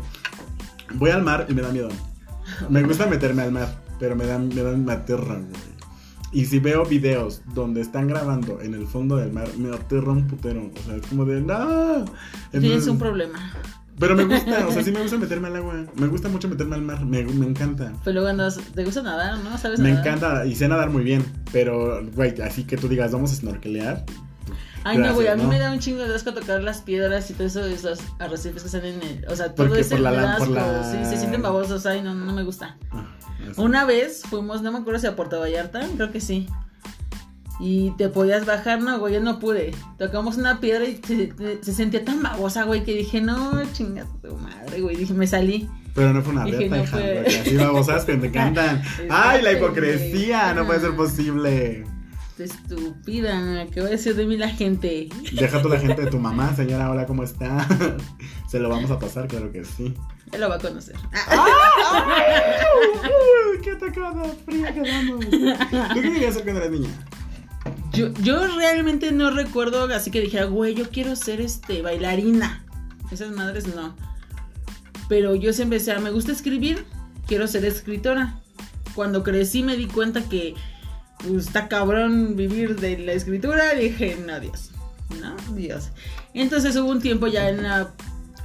[0.94, 1.90] Voy al mar y me da miedo.
[2.68, 5.76] Me gusta meterme al mar, pero me da, me da me aterra, güey.
[6.32, 10.26] Y si veo videos donde están grabando en el fondo del mar, me aterra un
[10.26, 10.70] putero.
[10.74, 12.04] O sea, es como de, no.
[12.50, 13.38] Tienes un problema.
[13.98, 15.86] Pero me gusta, o sea, sí me gusta meterme al agua.
[15.94, 17.92] Me gusta mucho meterme al mar, me, me encanta.
[18.04, 19.56] Pero luego andas, te gusta nadar, ¿no?
[19.56, 20.06] ¿Sabes Me nadar?
[20.06, 24.04] encanta y sé nadar muy bien, pero, güey, así que tú digas, vamos a snorkelear.
[24.88, 25.48] Ay, no, güey, a mí ¿no?
[25.48, 28.68] me da un chingo de asco tocar las piedras y todo eso, esos arrecifes que
[28.68, 29.24] salen en el...
[29.28, 32.44] O sea, todo ese por la- la- Sí, se sienten babosos, ay, no, no me
[32.44, 32.76] gusta.
[32.92, 33.04] Ah.
[33.56, 36.46] Una vez fuimos, no me acuerdo si a Puerto Vallarta, creo que sí.
[37.58, 39.72] Y te podías bajar, no, güey, yo no pude.
[39.98, 44.36] Tocamos una piedra y se, se sentía tan babosa, güey, que dije, no, chinga tu
[44.36, 44.94] madre, güey.
[44.96, 45.68] Dije, me salí.
[45.94, 47.14] Pero no fue una Dije, beta, no hija, fue.
[47.22, 48.82] porque así babosas que te encantan.
[49.08, 50.52] ¡Ay, la hipocresía!
[50.52, 51.86] No puede ser posible.
[52.38, 55.08] Estúpida, ¿qué va a decir de mí la gente?
[55.32, 57.66] Deja tú la gente de tu mamá, señora, hola, ¿cómo está?
[58.48, 59.94] Se lo vamos a pasar, claro que sí.
[60.32, 60.96] Él lo va a conocer.
[63.04, 65.24] ¡Uy, ¡Qué atacada fría que damos!
[65.30, 65.30] ¿Tú
[65.94, 66.90] qué querías hacer cuando eras niña?
[67.92, 72.66] Yo, yo realmente no recuerdo así que dije, güey, yo quiero ser este bailarina.
[73.10, 73.96] Esas madres no.
[75.08, 76.84] Pero yo siempre decía, me gusta escribir,
[77.26, 78.40] quiero ser escritora.
[78.94, 80.54] Cuando crecí me di cuenta que
[81.18, 83.74] pues, está cabrón vivir de la escritura.
[83.74, 84.70] Dije, no, Dios.
[85.20, 85.90] No, Dios.
[86.34, 87.90] Entonces hubo un tiempo ya en la.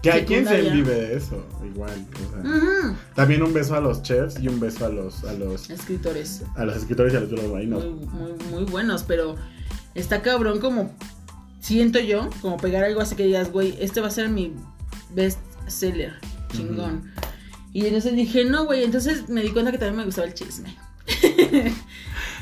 [0.01, 1.91] Que hay quien se vive de eso, igual.
[2.15, 2.39] o sea.
[2.51, 6.41] Ujú, También un beso a los chefs y un beso a los, a los, Escritores.
[6.55, 7.86] a los escritores y a los marinos.
[7.86, 9.36] muy, muy, muy buenos, pero
[9.93, 10.95] está cabrón como
[11.60, 14.55] siento yo, como pegar algo así que digas, güey, este va a ser mi
[15.13, 16.13] best seller,
[16.51, 17.12] chingón.
[17.71, 20.75] Y entonces dije, no, güey, entonces me di cuenta que también me gustaba el chisme.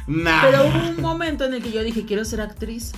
[0.10, 0.42] Nah.
[0.50, 2.92] Pero hubo un momento en el que yo dije, quiero ser actriz.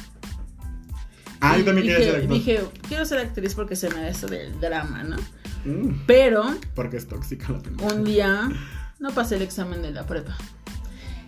[1.41, 2.33] Ah, yo también dije, quería ser actor.
[2.33, 5.17] Dije, quiero ser actriz porque se me da eso del drama, ¿no?
[5.65, 6.43] Mm, Pero
[6.73, 7.93] porque es tóxica la película.
[7.93, 8.49] un día
[8.99, 10.37] no pasé el examen de la prepa.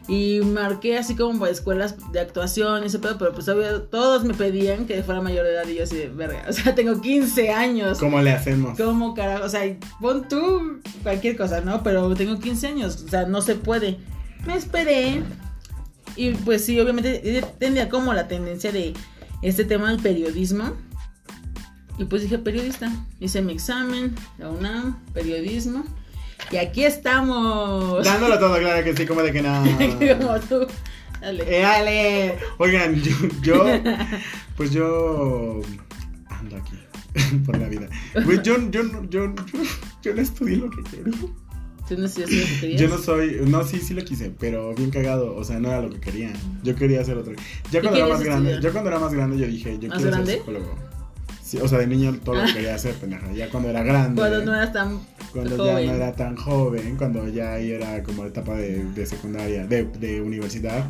[0.08, 4.26] Y marqué así como para escuelas de actuación y ese pedo, pero pues obvio, todos
[4.26, 6.44] me pedían que fuera mayor de edad y yo así de verga.
[6.50, 8.00] O sea, tengo 15 años.
[8.00, 8.78] ¿Cómo le hacemos?
[8.78, 9.46] ¿Cómo carajo?
[9.46, 9.62] O sea,
[10.02, 11.84] pon tú cualquier cosa, ¿no?
[11.84, 13.98] Pero tengo 15 años, o sea, no se puede.
[14.46, 15.24] Me esperé.
[16.16, 18.94] Y pues sí, obviamente eh, tenía como la tendencia de
[19.42, 20.74] este tema del periodismo.
[21.98, 22.92] Y pues dije periodista.
[23.20, 25.84] Hice mi examen, la UNAM, periodismo.
[26.52, 28.04] Y aquí estamos.
[28.04, 29.64] Dándolo todo, claro que sí, como de que no.
[30.20, 30.68] como tú.
[31.22, 31.44] Dale.
[31.48, 32.38] ¡Eh, dale!
[32.58, 33.66] Oigan, yo, yo,
[34.58, 35.62] pues yo
[36.28, 36.78] ando aquí
[37.46, 37.88] por la vida.
[38.26, 39.36] Güey, yo, yo, yo, yo,
[40.02, 40.82] yo no estudié lo que.
[41.88, 42.82] ¿Tú no estudiaste lo que querías?
[42.82, 45.82] Yo no soy, no, sí, sí lo quise, pero bien cagado, o sea, no era
[45.82, 46.32] lo que quería.
[46.64, 47.34] Yo quería hacer otro.
[47.72, 49.98] Ya ¿Qué cuando era más grande, yo cuando era más grande yo dije, yo ¿Más
[49.98, 50.32] quiero grande?
[50.32, 50.76] ser psicólogo.
[51.44, 53.32] Sí, o sea, de niño todo lo que quería hacer, pendeja.
[53.34, 54.20] Ya cuando era grande.
[54.20, 55.00] Cuando no eras tan
[55.34, 55.86] cuando joven.
[55.86, 60.22] ya no era tan joven, cuando ya era como etapa de, de secundaria, de, de
[60.22, 60.86] universidad.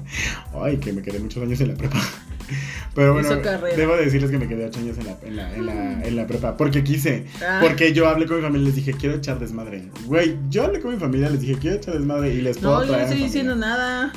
[0.53, 1.99] Ay, que me quedé muchos años en la prepa.
[2.95, 3.29] Pero bueno,
[3.75, 6.15] debo de decirles que me quedé ocho años en la, en la, en la, en
[6.15, 6.57] la prepa.
[6.57, 7.25] Porque quise.
[7.41, 7.59] Ah.
[7.61, 9.89] Porque yo hablé con mi familia y les dije, quiero echar desmadre.
[10.05, 12.85] Güey, yo hablé con mi familia, les dije, quiero echar desmadre y les puedo No,
[12.85, 14.13] yo no estoy diciendo nada.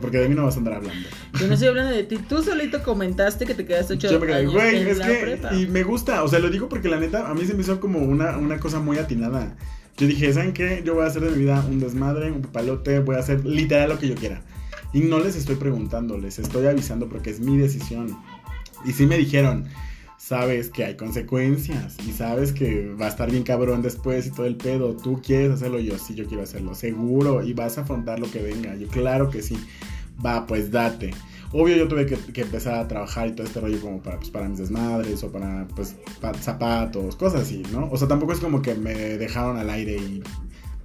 [0.00, 1.08] Porque de mí no vas a andar hablando.
[1.38, 2.18] Yo no estoy hablando de ti.
[2.28, 5.14] Tú solito comentaste que te quedaste ocho Yo me quedé, años güey, es que.
[5.14, 5.54] prepa.
[5.54, 7.78] Y me gusta, o sea, lo digo porque la neta, a mí se me hizo
[7.80, 9.54] como una, una cosa muy atinada.
[9.96, 10.82] Yo dije, ¿saben qué?
[10.84, 13.90] Yo voy a hacer de mi vida un desmadre, un papalote, voy a hacer literal
[13.90, 14.42] lo que yo quiera.
[14.92, 18.18] Y no les estoy preguntando, les estoy avisando porque es mi decisión.
[18.84, 19.66] Y sí me dijeron,
[20.18, 24.46] sabes que hay consecuencias y sabes que va a estar bien cabrón después y todo
[24.46, 24.96] el pedo.
[24.96, 27.42] Tú quieres hacerlo, yo sí, yo quiero hacerlo, seguro.
[27.44, 28.74] Y vas a afrontar lo que venga.
[28.76, 29.56] Yo, claro que sí.
[30.24, 31.12] Va, pues date.
[31.52, 34.30] Obvio yo tuve que, que empezar a trabajar y todo este rollo como para, pues,
[34.30, 37.88] para mis desmadres o para pues pa- zapatos, cosas así, ¿no?
[37.90, 40.22] O sea, tampoco es como que me dejaron al aire y...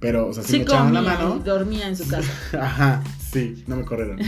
[0.00, 1.38] Pero, o sea, si Sí me echaban la comía mano...
[1.38, 2.30] dormía en su casa.
[2.60, 3.02] Ajá,
[3.40, 4.18] sí, no me corrieron.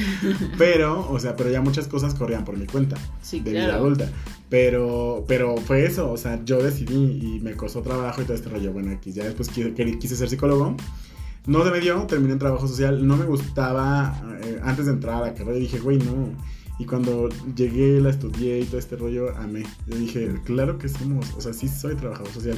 [0.57, 3.85] Pero, o sea, pero ya muchas cosas corrían por mi cuenta Sí, de vida claro.
[3.85, 4.11] adulta.
[4.51, 6.94] Pero, pero fue eso, o sea, yo decidí
[7.37, 8.73] y me costó trabajo y todo este rollo.
[8.73, 10.75] Bueno, aquí ya después quise, quise ser psicólogo.
[11.47, 13.07] No se me dio, terminé en trabajo social.
[13.07, 15.59] No me gustaba eh, antes de entrar a la carrera.
[15.59, 16.33] Dije, güey, no.
[16.79, 19.64] Y cuando llegué, la estudié y todo este rollo, amé.
[19.87, 22.57] Yo dije, claro que somos, o sea, sí soy trabajador social.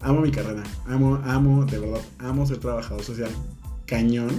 [0.00, 3.30] Amo mi carrera, amo, amo, de verdad, amo ser trabajador social.
[3.86, 4.30] Cañón.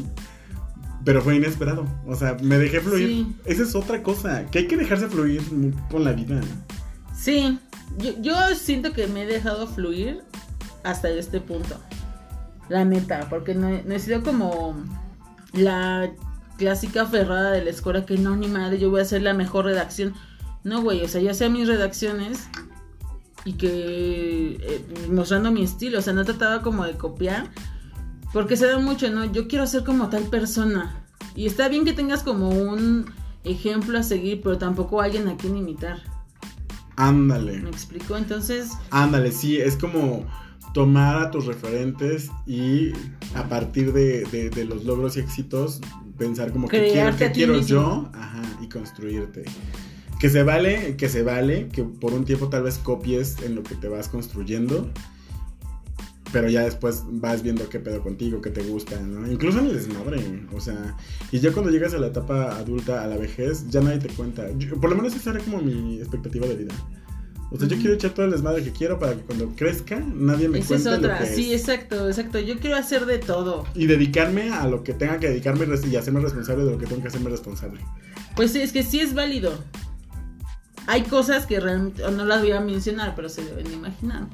[1.04, 1.86] Pero fue inesperado.
[2.08, 3.08] O sea, me dejé fluir.
[3.08, 3.36] Sí.
[3.46, 5.42] Esa es otra cosa, que hay que dejarse fluir
[5.90, 6.40] con la vida.
[7.16, 7.60] Sí,
[7.98, 10.22] yo, yo siento que me he dejado fluir
[10.84, 11.76] hasta este punto.
[12.70, 14.76] La neta, porque no, he- no he sido como
[15.54, 16.12] la
[16.58, 19.66] clásica ferrada de la escuela que no, ni madre, yo voy a hacer la mejor
[19.66, 20.14] redacción.
[20.64, 22.48] No, güey, o sea, yo hacía mis redacciones
[23.44, 27.50] y que eh, mostrando mi estilo, o sea, no trataba como de copiar,
[28.34, 29.26] porque se da mucho, ¿no?
[29.32, 31.06] Yo quiero ser como tal persona.
[31.36, 33.06] Y está bien que tengas como un
[33.44, 36.00] ejemplo a seguir, pero tampoco alguien a quien imitar.
[36.96, 37.60] Ándale.
[37.60, 38.18] ¿Me explico?
[38.18, 40.26] Entonces, Ándale, sí, es como
[40.74, 42.92] tomar a tus referentes y
[43.36, 45.82] a partir de, de- de los logros y éxitos
[46.18, 47.68] pensar como que quiero, ti quiero mismo.
[47.68, 49.44] yo ajá, y construirte.
[50.20, 53.64] Que se vale, que se vale, que por un tiempo tal vez copies en lo
[53.64, 54.88] que te vas construyendo,
[56.32, 59.30] pero ya después vas viendo qué pedo contigo, qué te gusta, ¿no?
[59.32, 60.96] Incluso en el desmadre, o sea,
[61.32, 64.48] y ya cuando llegas a la etapa adulta, a la vejez, ya nadie te cuenta.
[64.58, 66.74] Yo- por lo menos esa era como mi expectativa de vida.
[67.54, 70.48] O sea, yo quiero echar todo el desmadre que quiero para que cuando crezca nadie
[70.48, 71.20] me esa es cuente lo otra.
[71.20, 71.60] que Sí, es.
[71.62, 72.40] exacto, exacto.
[72.40, 73.66] Yo quiero hacer de todo.
[73.76, 77.02] Y dedicarme a lo que tenga que dedicarme y hacerme responsable de lo que tengo
[77.02, 77.82] que hacerme responsable.
[78.38, 79.52] Pues sí, es que sí es válido.
[80.88, 84.28] Hay cosas que realmente, no las voy a mencionar, pero se deben de imaginar.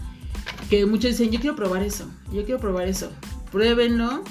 [0.70, 3.10] Que muchos dicen, yo quiero probar eso, yo quiero probar eso.
[3.52, 4.24] Pruébenlo.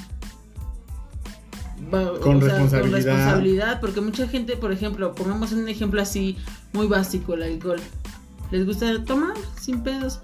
[1.92, 2.81] Va- Con sea, responsabilidad.
[2.81, 6.37] con responsabilidad, porque mucha gente, por ejemplo, pongamos un ejemplo así
[6.72, 7.81] muy básico, el alcohol.
[8.51, 10.20] Les gusta tomar sin pedos.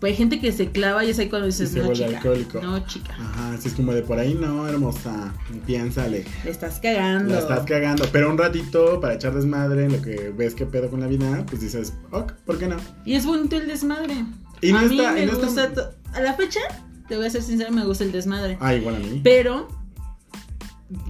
[0.00, 2.60] Pero hay gente que se clava y es ahí cuando dices, se no chica, alcohólico.
[2.60, 5.32] no chica, Ajá, así es como de por ahí no, hermosa.
[5.66, 6.26] Piénsale.
[6.44, 7.32] le estás cagando.
[7.32, 8.04] La estás cagando.
[8.12, 11.46] Pero un ratito para echar desmadre en lo que ves que pedo con la vida,
[11.48, 12.76] pues dices, ok, ¿por qué no?
[13.06, 14.26] Y es bonito el desmadre.
[14.66, 15.72] Y no a mí está- me y no está- gusta.
[15.72, 16.60] to- A la fecha,
[17.08, 18.56] te voy a ser sincera, me gusta el desmadre.
[18.60, 19.20] Ah, igual a mí.
[19.24, 19.68] Pero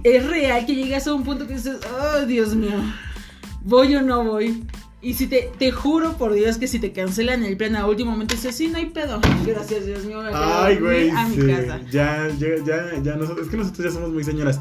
[0.03, 2.77] es real que llegas a un punto que dices, oh Dios mío,
[3.63, 4.63] voy o no voy.
[5.01, 8.09] Y si te, te juro por Dios que si te cancelan el plan a último
[8.11, 9.21] momento, dices, sí, no hay pedo.
[9.45, 11.41] Gracias, Dios mío, me Ay, güey, a mi sí.
[11.47, 11.79] casa.
[11.91, 14.59] Ya, ya, ya, ya, nosotros, es que nosotros ya somos muy señoras.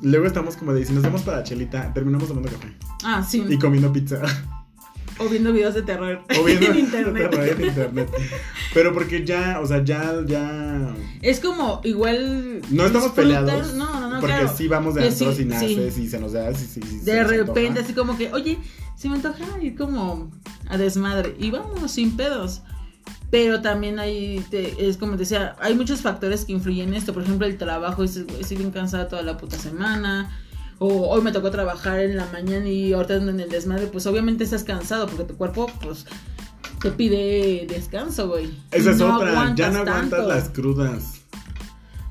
[0.00, 3.42] Luego estamos como de, si nos vamos para Chelita, terminamos tomando café Ah, sí.
[3.48, 4.20] y comiendo pizza.
[5.18, 7.32] O viendo videos de terror o viendo en internet.
[7.58, 8.08] en internet.
[8.72, 10.94] Pero porque ya, o sea, ya, ya.
[11.22, 12.60] Es como igual.
[12.70, 13.74] No estamos peleados.
[13.74, 14.52] No, no, no, Porque claro.
[14.56, 16.02] sí vamos de antros sí, y naces sí.
[16.02, 16.52] y se nos da.
[16.54, 18.58] sí, De repente, así como que, oye,
[18.96, 20.30] se me antoja ir como
[20.68, 21.36] a desmadre.
[21.38, 22.62] Y vamos, sin pedos.
[23.30, 27.12] Pero también hay, te- es como te decía, hay muchos factores que influyen en esto.
[27.12, 30.30] Por ejemplo, el trabajo, estoy bien cansada toda la puta semana.
[30.78, 33.86] O hoy me tocó trabajar en la mañana y ahorita ando en el desmadre.
[33.86, 36.04] Pues obviamente estás cansado porque tu cuerpo, pues,
[36.82, 38.50] te pide descanso, güey.
[38.72, 40.28] Esa es No otra, ya no aguantas tanto.
[40.28, 41.20] las crudas.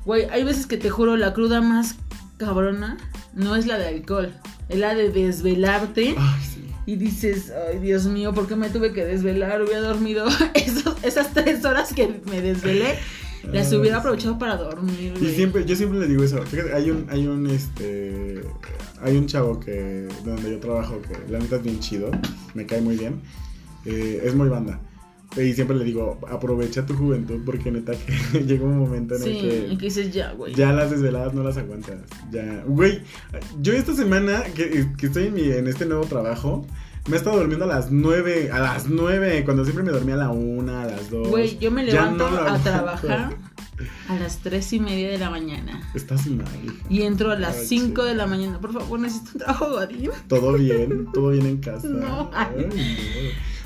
[0.04, 1.96] Güey, hay veces que te juro, la cruda más
[2.36, 2.96] cabrona
[3.34, 4.32] no es la de alcohol.
[4.68, 6.14] Es la de desvelarte.
[6.18, 6.60] Ay, sí.
[6.86, 9.62] Y dices, ay Dios mío, ¿por qué me tuve que desvelar?
[9.62, 12.98] Hubiera dormido esos- esas tres horas que me desvelé.
[13.52, 15.14] Las hubiera aprovechado para dormir.
[15.20, 16.42] Y siempre, yo siempre le digo eso.
[16.42, 18.40] Fíjate, hay un, hay un, este,
[19.02, 22.10] hay un chavo que, donde yo trabajo, que la neta es bien chido,
[22.54, 23.20] me cae muy bien,
[23.84, 24.80] eh, es muy banda.
[25.36, 29.30] Y siempre le digo, aprovecha tu juventud porque neta que llega un momento en Sí,
[29.30, 29.70] el que...
[29.70, 30.54] en que dices ya, güey.
[30.54, 31.96] Ya las desveladas no las aguantas.
[32.30, 32.62] Ya.
[32.66, 33.02] Güey,
[33.60, 36.64] yo esta semana que, que estoy en, mi, en este nuevo trabajo,
[37.08, 38.50] me he estado durmiendo a las 9.
[38.52, 39.44] A las 9.
[39.44, 41.28] Cuando siempre me dormía a la 1, a las 2.
[41.28, 43.36] Güey, yo me levanto no a trabajar
[44.08, 45.82] a las tres y media de la mañana.
[45.94, 46.46] Estás mal.
[46.88, 48.08] Y entro a las Ay, 5 sí.
[48.08, 48.60] de la mañana.
[48.60, 50.10] Por favor, necesito un trabajo, Godín.
[50.28, 51.88] Todo bien, todo bien en casa.
[51.94, 52.30] No.
[52.32, 52.74] Ay, no.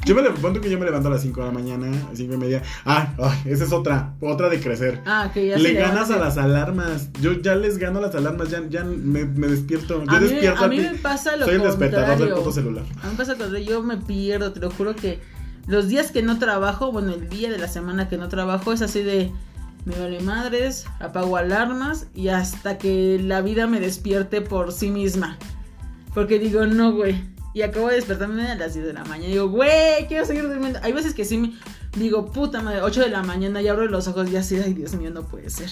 [0.04, 2.36] Yo me levanto que yo me levanto a las 5 de la mañana, 5 y
[2.36, 2.62] media.
[2.84, 5.00] Ah, ay, esa es otra, otra de crecer.
[5.04, 7.10] Ah, que ya Le ganas a las alarmas.
[7.20, 10.04] Yo ya les gano a las alarmas, ya, ya me, me despierto.
[10.04, 12.52] Yo A mí, despierto a al mí me pasa lo Soy el despertador del puto
[12.52, 12.84] celular.
[13.02, 15.20] A mí me pasa cuando yo me pierdo, te lo juro que
[15.66, 18.80] los días que no trabajo, bueno, el día de la semana que no trabajo es
[18.80, 19.30] así de
[19.84, 25.38] me vale madres, apago alarmas y hasta que la vida me despierte por sí misma.
[26.14, 27.22] Porque digo, no, güey.
[27.58, 29.26] Y acabo de despertarme a las 10 de la mañana.
[29.26, 30.78] Y digo, güey, quiero seguir durmiendo.
[30.80, 31.54] Hay veces que sí me
[31.96, 34.94] digo, puta madre, 8 de la mañana y abro los ojos y así, ay, Dios
[34.94, 35.68] mío, no puede ser.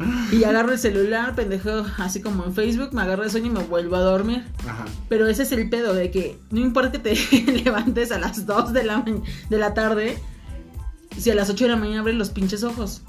[0.32, 3.62] Y agarro el celular, pendejo, así como en Facebook, me agarro el sueño y me
[3.62, 4.46] vuelvo a dormir.
[4.66, 4.86] Ajá.
[5.08, 8.72] Pero ese es el pedo de que no importa que te levantes a las 2
[8.72, 9.04] de la,
[9.48, 10.18] de la tarde,
[11.16, 13.02] si a las 8 de la mañana abres los pinches ojos.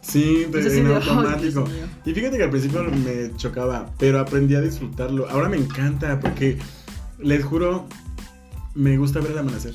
[0.00, 1.64] Sí, así en automático.
[2.04, 5.28] Y fíjate que al principio me chocaba, pero aprendí a disfrutarlo.
[5.28, 6.58] Ahora me encanta porque
[7.24, 7.86] les juro,
[8.74, 9.74] me gusta ver el amanecer.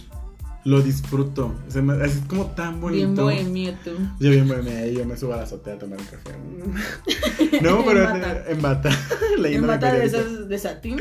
[0.66, 1.56] Lo disfruto.
[1.68, 2.98] O sea, es como tan bonito.
[2.98, 3.92] Bien bohemio tú.
[4.20, 7.62] Yo bien bohemio ahí, yo me subo a la azotea a tomar un café.
[7.62, 8.44] No, pero En bata.
[8.50, 8.90] en bata.
[9.92, 11.00] En de esas de satín,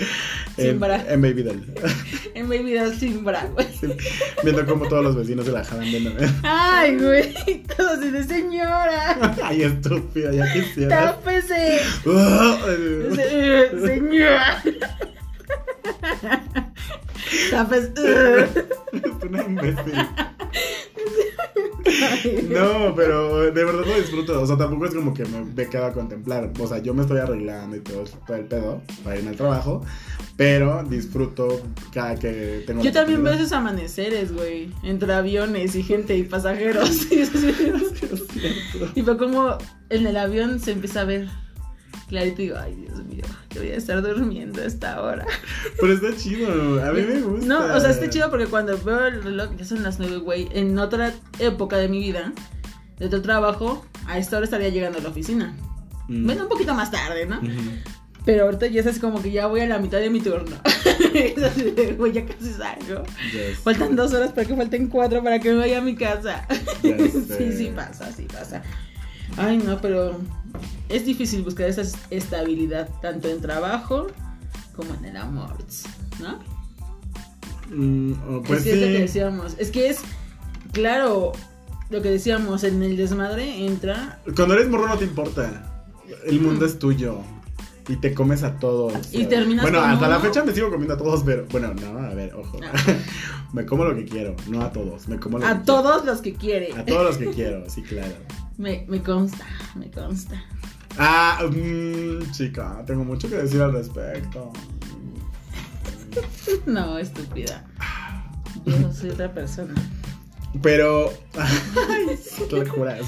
[0.57, 1.05] sin En, bra.
[1.09, 1.67] en Baby Doll.
[2.35, 3.67] En baby doll sin bra, güey.
[3.81, 3.89] Sí,
[4.45, 6.13] Viendo cómo todos los vecinos se la jalan viendo.
[6.45, 7.35] Ay, güey.
[7.77, 9.35] Todo así de señora.
[9.43, 11.15] Ay, estúpida, ya quisiera.
[11.17, 11.81] Tápese.
[13.15, 14.63] Se- Señora.
[17.51, 17.93] Tápese.
[18.93, 19.95] Es una imbécil.
[22.49, 24.41] No, pero de verdad lo disfruto.
[24.41, 26.51] O sea, tampoco es como que me, quedo a contemplar.
[26.59, 29.85] O sea, yo me estoy arreglando y todo, todo el pedo para irme al trabajo.
[30.37, 31.61] Pero disfruto
[31.93, 34.73] cada que tengo Yo también veo esos amaneceres, güey.
[34.83, 37.09] Entre aviones y gente y pasajeros.
[38.95, 39.59] y fue como
[39.91, 41.29] en el avión se empieza a ver
[42.09, 45.27] clarito y digo, ay, Dios mío, que voy a estar durmiendo a esta hora.
[45.81, 46.83] Pero está chido.
[46.85, 47.47] A mí me gusta.
[47.47, 50.49] No, o sea, está chido porque cuando veo el reloj, ya son las nueve, güey.
[50.53, 52.33] En otra época de mi vida,
[52.99, 55.55] de otro trabajo, a esta hora estaría llegando a la oficina.
[56.09, 56.27] Mm.
[56.27, 57.41] Bueno, un poquito más tarde, ¿no?
[58.25, 60.57] Pero ahorita ya es como que ya voy a la mitad de mi turno.
[61.97, 63.03] Güey, ya casi salgo.
[63.63, 66.47] Faltan dos horas para que falten cuatro para que me vaya a mi casa.
[66.83, 68.63] Sí, sí pasa, sí pasa.
[69.37, 70.17] Ay, no, pero
[70.89, 74.07] es difícil buscar esa estabilidad tanto en trabajo
[74.75, 75.55] como en el amor,
[76.21, 76.39] ¿no?
[77.71, 79.01] Mm, pues es que es lo que sí.
[79.03, 79.55] decíamos.
[79.59, 80.01] Es que es,
[80.73, 81.33] claro,
[81.91, 85.85] lo que decíamos, en el desmadre entra Cuando eres morro no te importa.
[86.27, 87.19] El mundo es tuyo.
[87.91, 88.93] Y te comes a todos.
[89.15, 90.27] Y terminas Bueno, hasta la uno.
[90.27, 91.47] fecha me sigo comiendo a todos, pero.
[91.51, 92.59] Bueno, no, a ver, ojo.
[92.61, 92.67] No.
[93.55, 95.09] me como lo que quiero, no a todos.
[95.09, 96.67] Me como lo a que todos los que quiere.
[96.67, 96.83] quiero.
[96.83, 98.13] A todos los que quiero, sí, claro.
[98.59, 100.43] Me, me consta, me consta.
[100.99, 104.53] Ah, mm, chica, tengo mucho que decir al respecto.
[106.67, 107.65] No, estúpida.
[108.65, 109.75] Yo soy otra persona.
[110.63, 111.13] Pero.
[111.39, 112.19] Ay,
[112.49, 113.07] te lo juras.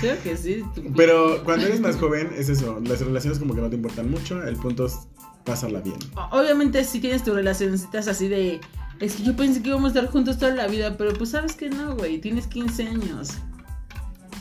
[0.00, 0.64] Creo que sí.
[0.66, 0.94] estúpida.
[0.96, 2.80] Pero cuando eres más joven, es eso.
[2.80, 4.42] Las relaciones como que no te importan mucho.
[4.42, 5.00] El punto es
[5.44, 5.98] pasarla bien.
[6.30, 8.60] Obviamente si tienes tus relacioncitas así de...
[9.00, 11.54] Es que yo pensé que íbamos a estar juntos toda la vida, pero pues sabes
[11.54, 12.18] que no, güey.
[12.18, 13.30] Tienes 15 años.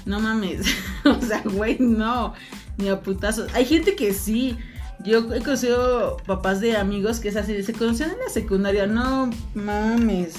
[0.08, 0.65] No mames.
[1.06, 2.34] o sea, güey, no.
[2.78, 3.54] Ni a putazos.
[3.54, 4.58] Hay gente que sí.
[5.04, 8.88] Yo he conocido papás de amigos que es así, se conocían en la secundaria.
[8.88, 10.34] No mames.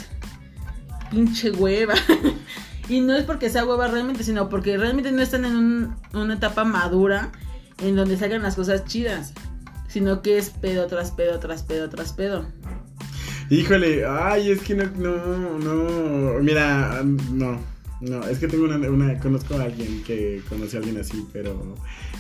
[1.11, 1.95] Pinche hueva.
[2.89, 6.35] y no es porque sea hueva realmente, sino porque realmente no están en un- una
[6.35, 7.31] etapa madura
[7.83, 9.33] en donde salgan las cosas chidas.
[9.89, 12.45] Sino que es pedo tras pedo tras pedo tras pedo.
[13.51, 17.03] Híjole, ay, es que no, no, no, mira,
[17.33, 17.59] no,
[18.01, 21.75] no, es que tengo una, una, conozco a alguien que conocí a alguien así, pero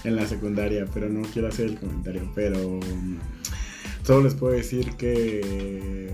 [0.04, 3.16] en la secundaria, pero no quiero hacer el comentario, pero mm,
[4.02, 6.12] solo les puedo decir que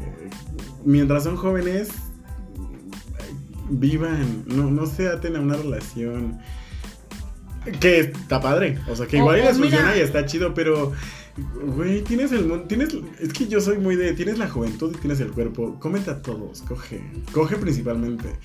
[0.85, 1.89] mientras son jóvenes,
[3.71, 6.39] vivan, no, no se aten a una relación
[7.81, 9.97] que está padre, o sea, que igual y o les funciona mira.
[9.97, 10.93] y está chido, pero
[11.37, 15.01] Güey, tienes el mundo, tienes, es que yo soy muy de, tienes la juventud y
[15.01, 18.39] tienes el cuerpo, cómete a todos, coge, coge principalmente.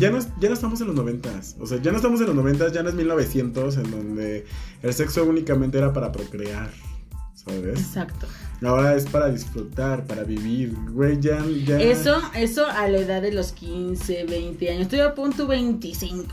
[0.00, 2.34] Ya no, ya no estamos en los noventas, o sea, ya no estamos en los
[2.34, 4.44] noventas, ya no es 1900 en donde
[4.82, 6.72] el sexo únicamente era para procrear,
[7.34, 7.78] ¿sabes?
[7.78, 8.26] Exacto.
[8.60, 11.80] Ahora es para disfrutar, para vivir, güey, ya, ya.
[11.80, 14.82] Eso, eso a la edad de los 15, 20 años.
[14.82, 16.26] Estoy a punto 25.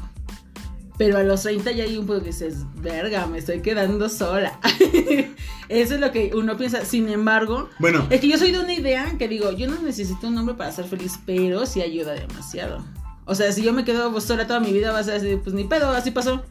[0.99, 4.59] Pero a los 30 ya hay un poco que dices, verga, me estoy quedando sola.
[5.69, 6.83] Eso es lo que uno piensa.
[6.83, 10.27] Sin embargo, Bueno, es que yo soy de una idea que digo, yo no necesito
[10.27, 12.83] un hombre para ser feliz, pero sí ayuda demasiado.
[13.25, 15.63] O sea, si yo me quedo sola toda mi vida, vas a decir, pues ni
[15.65, 16.43] pedo, así pasó.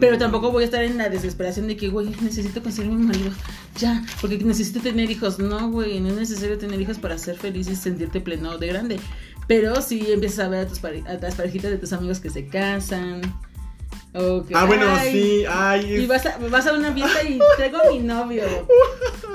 [0.00, 3.30] Pero tampoco voy a estar en la desesperación de que, güey, necesito conseguir un marido.
[3.78, 5.38] Ya, porque necesito tener hijos.
[5.38, 9.00] No, güey, no es necesario tener hijos para ser feliz y sentirte pleno de grande.
[9.46, 12.30] Pero sí empiezas a ver a, tus pare- a las parejitas de tus amigos que
[12.30, 13.20] se casan.
[14.14, 17.78] Ah, bueno, ay, sí, ay, Y es- vas a, vas a una fiesta y traigo
[17.78, 18.44] a mi novio.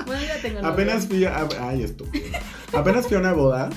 [0.06, 0.72] Bueno, ya tengo novio.
[0.72, 2.24] apenas fui a, ay, estúpido.
[2.72, 3.70] Apenas fui a una boda.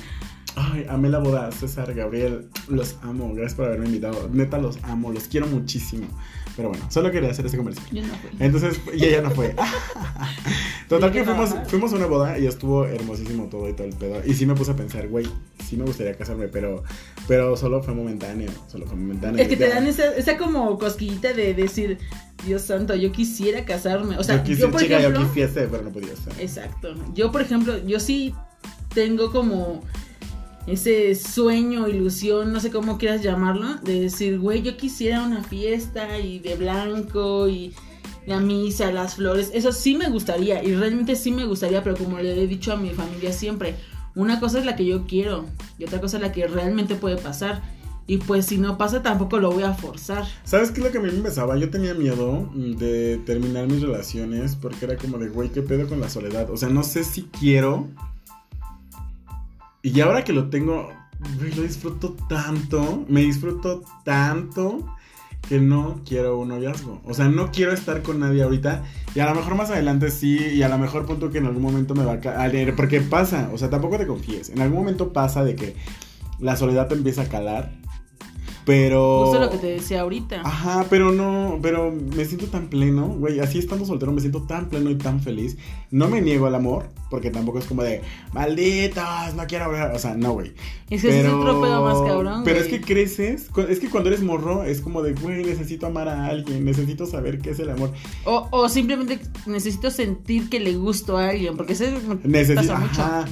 [0.56, 4.30] Ay, amé la boda, César, Gabriel, los amo, gracias por haberme invitado.
[4.32, 6.08] Neta, los amo, los quiero muchísimo.
[6.56, 7.86] Pero bueno, solo quería hacer ese comercial.
[7.92, 8.30] Yo no fui.
[8.40, 9.56] Entonces, y ella no fue.
[10.90, 13.96] Total ¿Y que fuimos, fuimos a una boda y estuvo hermosísimo todo y todo el
[13.96, 14.22] pedo.
[14.26, 15.28] Y sí me puse a pensar, güey,
[15.68, 16.84] sí me gustaría casarme, pero,
[17.28, 18.52] pero solo fue momentáneo.
[18.68, 19.42] Solo fue momentáneo.
[19.42, 21.98] Es que te dan esa, esa como cosquillita de decir,
[22.46, 24.18] Dios santo, yo quisiera casarme.
[24.18, 25.22] O sea, yo yo, quise, por chica, ejemplo.
[25.22, 26.34] yo quisiese, pero no podía ser.
[26.40, 26.96] Exacto.
[27.14, 28.36] Yo, por ejemplo, yo sí
[28.94, 29.82] tengo como
[30.67, 36.19] ese sueño, ilusión, no sé cómo quieras llamarlo, de decir, güey, yo quisiera una fiesta
[36.19, 37.74] y de blanco y
[38.26, 39.52] la misa, las flores.
[39.54, 42.78] Eso sí me gustaría y realmente sí me gustaría, pero como le he dicho a
[42.78, 43.76] mi familia siempre,
[44.15, 45.45] una cosa es la que yo quiero
[45.78, 47.62] y otra cosa es la que realmente puede pasar.
[48.08, 50.26] Y pues si no pasa tampoco lo voy a forzar.
[50.43, 51.56] ¿Sabes qué es lo que a mí me pasaba?
[51.58, 56.02] Yo tenía miedo de terminar mis relaciones porque era como de, güey, ¿qué pedo con
[56.02, 56.50] la soledad?
[56.50, 57.88] O sea, no sé si quiero.
[59.84, 60.89] Y ahora que lo tengo,
[61.39, 64.86] lo disfruto tanto, me disfruto tanto
[65.48, 67.02] que no quiero un noviazgo.
[67.06, 68.84] O sea, no quiero estar con nadie ahorita.
[69.15, 71.63] Y a lo mejor más adelante sí, y a lo mejor punto que en algún
[71.63, 72.76] momento me va a caer.
[72.76, 74.50] Porque pasa, o sea, tampoco te confíes.
[74.50, 75.76] En algún momento pasa de que
[76.39, 77.81] la soledad te empieza a calar.
[78.65, 79.26] Pero.
[79.26, 80.41] Justo lo que te decía ahorita.
[80.43, 84.69] Ajá, pero no, pero me siento tan pleno, güey, así estando soltero me siento tan
[84.69, 85.58] pleno y tan feliz.
[85.89, 88.02] No me niego al amor, porque tampoco es como de,
[88.34, 90.54] malditos, no quiero hablar, o sea, no, güey.
[90.89, 92.43] Es que ese es otro pedo más cabrón.
[92.43, 92.71] Pero güey.
[92.71, 96.28] es que creces, es que cuando eres morro es como de, güey, necesito amar a
[96.28, 97.91] alguien, necesito saber qué es el amor.
[98.26, 101.86] O, o simplemente necesito sentir que le gusto a alguien, porque eso
[102.24, 103.02] Necesito, pasa mucho.
[103.02, 103.26] ajá.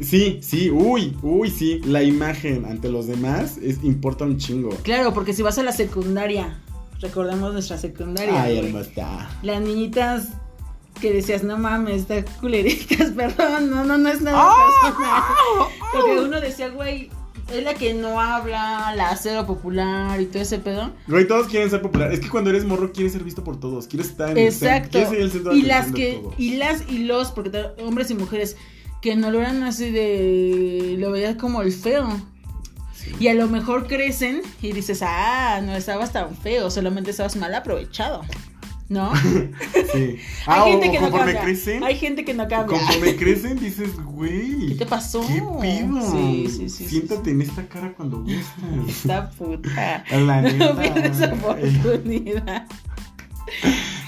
[0.00, 4.70] Sí, sí, uy, uy, sí, la imagen ante los demás es, importa un chingo.
[4.82, 6.60] Claro, porque si vas a la secundaria,
[7.00, 8.42] recordemos nuestra secundaria.
[8.42, 9.28] Ay, hermosa.
[9.42, 10.28] Las niñitas
[11.00, 14.54] que decías, no mames, está culeritas, perdón, no, no, no es nada ¡Ah!
[14.82, 15.68] personal.
[15.92, 17.10] Porque uno decía, güey,
[17.52, 20.92] es la que no habla, la cero popular y todo ese pedo.
[21.08, 22.14] Güey, todos quieren ser populares.
[22.18, 23.86] Es que cuando eres morro quieres ser visto por todos.
[23.86, 24.90] Quieres estar en el centro- Exacto.
[24.90, 26.34] quieres ser el centro Y las de que, todo.
[26.38, 28.56] y las y los, porque hombres y mujeres
[29.04, 32.08] que no lo eran así de, lo veías como el feo.
[32.96, 33.12] Sí.
[33.20, 37.54] Y a lo mejor crecen y dices, ah, no estabas tan feo, solamente estabas mal
[37.54, 38.22] aprovechado.
[38.88, 39.12] ¿No?
[39.92, 40.16] Sí.
[40.46, 41.40] Hay Ah, gente o que no cambia.
[41.42, 42.78] crecen, Hay gente que no cambia.
[42.78, 44.68] conforme crecen dices, güey.
[44.68, 45.20] ¿Qué te pasó?
[45.26, 46.10] ¿Qué pido?
[46.10, 46.88] Sí, sí, sí.
[46.88, 48.88] Siéntate en esta cara cuando gustas.
[48.88, 50.02] Esta puta.
[50.10, 50.80] La No neta.
[50.80, 52.66] pierdes oportunidad.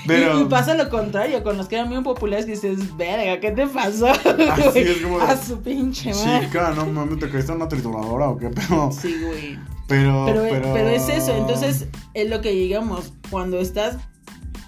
[0.07, 3.41] Pero Y, y pasa lo contrario, con los que eran bien populares que dices, verga,
[3.41, 4.07] ¿qué te pasó?
[4.53, 6.47] Así es como A su pinche madre.
[6.47, 8.91] chica, no mames, te caíste una trituradora o qué pedo.
[8.93, 9.59] Sí, güey.
[9.89, 13.13] Pero, Pero, pero, pero es eso, entonces es lo que llegamos.
[13.31, 13.97] Cuando estás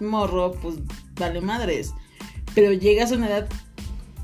[0.01, 0.77] morro, pues
[1.19, 1.93] vale madres.
[2.55, 3.49] Pero llegas a una edad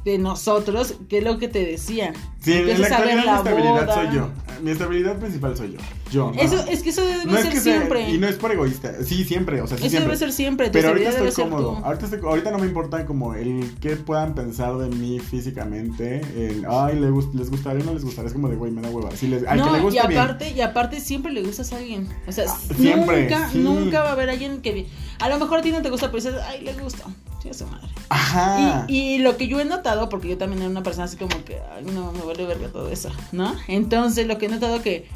[0.04, 2.12] de nosotros, que es lo que te decía.
[2.44, 3.94] Sí, en la a actualidad mi estabilidad boda.
[3.94, 4.28] soy yo.
[4.62, 5.78] Mi estabilidad principal soy yo.
[6.12, 6.32] Yo.
[6.34, 6.40] no.
[6.40, 8.08] Eso, es que eso debe no es ser que sea- siempre.
[8.10, 8.92] y no es por egoísta.
[9.04, 9.60] Sí, siempre.
[9.60, 10.08] O sea, sí, eso siempre.
[10.08, 10.70] debe ser siempre.
[10.70, 11.80] Pero ahorita estoy cómodo.
[11.84, 16.20] Ahorita, estoy- ahorita no me importa como el qué puedan pensar de mí físicamente.
[16.36, 18.28] El, ay, le gust- les gustaría o no les gustaría.
[18.28, 19.10] Es como de, güey, me da hueva.
[19.16, 20.04] Si les, al que le No, y bien.
[20.18, 22.08] aparte, y aparte siempre le gustas a alguien.
[22.26, 23.58] O sea, Ah, siempre, nunca, sí.
[23.58, 24.86] nunca va a haber alguien que
[25.18, 27.04] a lo mejor a ti no te gusta, pero dices, ay, le gusta.
[27.42, 27.88] Sí, a su madre.
[28.08, 28.86] Ajá.
[28.88, 31.44] Y, y lo que yo he notado, porque yo también era una persona así como
[31.44, 33.54] que, ay, no, me vale verga todo eso, ¿no?
[33.68, 35.08] Entonces, lo que he notado que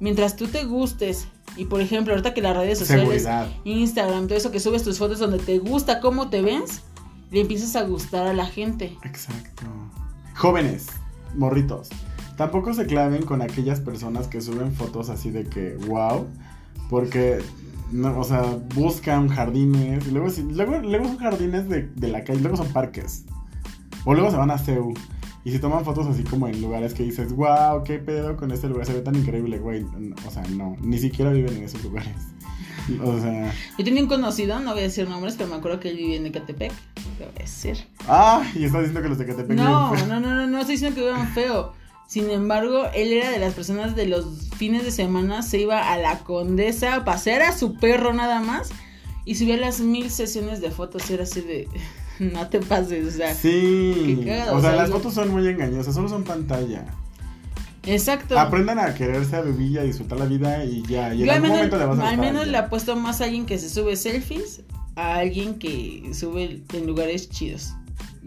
[0.00, 3.48] mientras tú te gustes, y por ejemplo, ahorita que las redes sociales, Seguridad.
[3.64, 6.80] Instagram, todo eso que subes tus fotos donde te gusta cómo te ves,
[7.30, 8.96] le empiezas a gustar a la gente.
[9.04, 9.64] Exacto.
[10.34, 10.86] Jóvenes,
[11.36, 11.88] morritos.
[12.36, 16.26] Tampoco se claven con aquellas personas que suben fotos así de que, wow.
[16.88, 17.40] Porque,
[17.90, 18.42] no, o sea,
[18.74, 20.06] buscan jardines.
[20.06, 23.24] Y luego, sí- luego, luego son jardines de, de la calle, luego son parques.
[24.04, 24.94] O luego se van a CEU.
[25.44, 28.68] Y si toman fotos así como en lugares que dices, wow, qué pedo con este
[28.68, 29.84] lugar, se ve tan increíble, güey.
[30.26, 32.14] O sea, no, ni siquiera viven en esos lugares.
[33.00, 35.90] O sea, Yo tenía un conocido, no voy a decir nombres, pero me acuerdo que
[35.90, 36.72] él vivía en Ecatepec.
[37.16, 37.76] Te voy a decir.
[38.08, 40.96] Ah, y estás diciendo que los de Catepec No, no, no, no, no estoy diciendo
[40.96, 41.74] que vivan feo.
[42.08, 45.96] Sin embargo, él era de las personas de los fines de semana, se iba a
[45.96, 48.70] la condesa a pasear a su perro nada más
[49.24, 51.68] y subía las mil sesiones de fotos y era así de,
[52.32, 53.34] no te pases, o sea.
[53.34, 54.16] Sí.
[54.18, 56.84] Qué cagado, O o sea, las fotos son muy engañosas, solo son pantalla.
[57.84, 58.38] Exacto.
[58.38, 61.12] Aprendan a quererse a vivir y a disfrutar la vida y ya.
[61.14, 63.44] Y en algún menos, momento le vas a al menos le apuesto más a alguien
[63.44, 64.62] que se sube selfies
[64.94, 67.74] a alguien que sube en lugares chidos.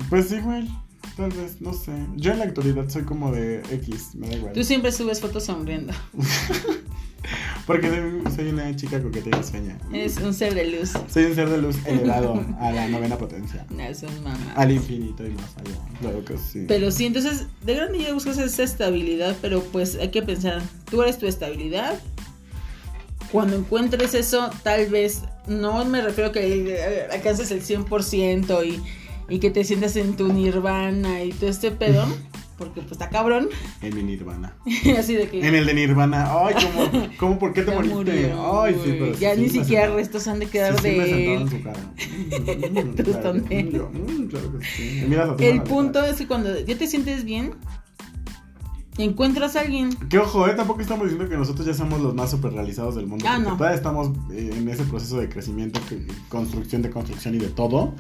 [0.10, 0.68] Pues igual,
[1.16, 1.92] tal vez, no sé.
[2.16, 4.54] Yo en la actualidad soy como de X, me da igual.
[4.54, 5.94] Tú siempre subes fotos sonriendo.
[7.66, 9.78] Porque soy, soy una chica coqueta y risueña.
[9.92, 10.94] Eres un ser de luz.
[11.08, 13.66] Soy un ser de luz elevado a la novena potencia.
[13.70, 14.54] No, es un mamá.
[14.56, 15.76] Al infinito y más allá.
[16.00, 16.66] Claro que sí.
[16.68, 21.02] Pero sí, entonces, de grande ya buscas esa estabilidad, pero pues hay que pensar, tú
[21.02, 22.00] eres tu estabilidad.
[23.32, 28.82] Cuando encuentres eso, tal vez, no me refiero a que eh, alcances el 100% y,
[29.28, 32.06] y que te sientas en tu nirvana y todo este pedo,
[32.58, 33.50] porque pues está cabrón,
[33.82, 34.56] En mi nirvana.
[34.98, 35.46] así de que...
[35.46, 36.28] En el de nirvana.
[36.32, 37.08] Ay, ¿cómo?
[37.20, 37.40] ¿Cómo?
[37.40, 37.96] ¿Por qué te moriste?
[37.96, 41.50] murió, Ay, sí, pero Ya sí ni siquiera restos han de quedar sí, de en
[41.50, 41.80] su cara.
[42.36, 43.36] Mm, claro
[43.72, 45.04] yo, mm, claro que sí.
[45.08, 47.56] Mira, El punto es que cuando ya te sientes bien,
[48.98, 49.90] encuentras a alguien.
[50.10, 53.08] Que ojo, eh, tampoco estamos diciendo que nosotros ya somos los más super realizados del
[53.08, 53.26] mundo.
[53.28, 53.58] Ah, no.
[53.58, 57.96] Todavía estamos eh, en ese proceso de crecimiento, que- construcción de construcción y de todo.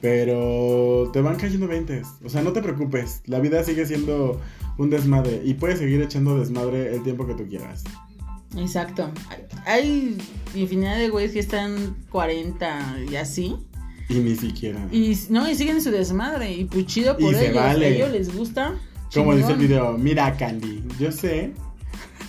[0.00, 2.02] Pero te van cayendo 20.
[2.24, 3.22] O sea, no te preocupes.
[3.26, 4.40] La vida sigue siendo
[4.76, 5.42] un desmadre.
[5.44, 7.84] Y puedes seguir echando desmadre el tiempo que tú quieras.
[8.56, 9.10] Exacto.
[9.66, 10.16] Hay
[10.54, 13.56] infinidad de güeyes que están 40 y así.
[14.08, 14.86] Y ni siquiera.
[14.90, 16.52] Y no, y siguen su desmadre.
[16.52, 17.56] Y pues chido Y por se ellos.
[17.56, 17.86] vale.
[17.86, 18.74] A ellos les gusta.
[19.12, 21.52] Como dice el video, mira Candy, yo sé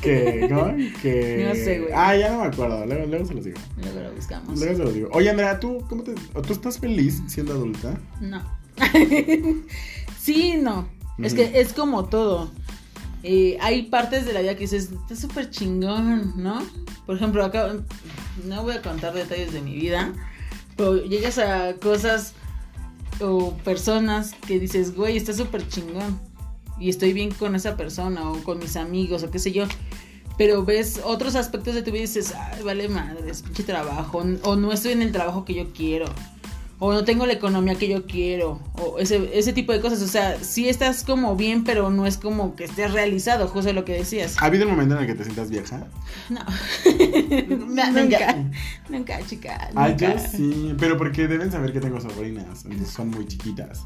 [0.02, 0.76] que, ¿no?
[1.02, 1.46] Que...
[1.50, 1.92] No sé, güey.
[1.94, 3.60] Ah, ya no me acuerdo, luego, luego se los digo.
[3.82, 4.60] Luego lo buscamos.
[4.60, 5.10] Luego se los digo.
[5.14, 8.00] Oye, Andrea, ¿tú, cómo te, ¿tú estás feliz siendo adulta?
[8.22, 8.42] No.
[10.20, 10.88] sí, no.
[11.18, 12.50] Es que es como todo.
[13.24, 16.64] Eh, hay partes de la vida que dices, está súper chingón, ¿no?
[17.06, 17.76] Por ejemplo, acá
[18.46, 20.14] no voy a contar detalles de mi vida,
[20.78, 22.34] pero llegas a cosas
[23.20, 26.20] o personas que dices, güey, está súper chingón.
[26.80, 29.66] Y estoy bien con esa persona o con mis amigos o qué sé yo.
[30.38, 34.24] Pero ves otros aspectos de tu vida y dices, ay, vale madre, es pinche trabajo.
[34.44, 36.06] O no estoy en el trabajo que yo quiero.
[36.82, 38.58] O no tengo la economía que yo quiero.
[38.76, 40.02] O ese, ese tipo de cosas.
[40.02, 43.84] O sea, sí estás como bien, pero no es como que estés realizado, justo lo
[43.84, 44.38] que decías.
[44.40, 45.88] ¿Ha habido un momento en el que te sientas vieja?
[46.30, 46.40] No.
[47.70, 48.36] No, nunca.
[48.90, 49.70] Nunca, chica.
[49.76, 53.84] Ah, yo sí, pero porque deben saber que tengo sobrinas, son muy chiquitas.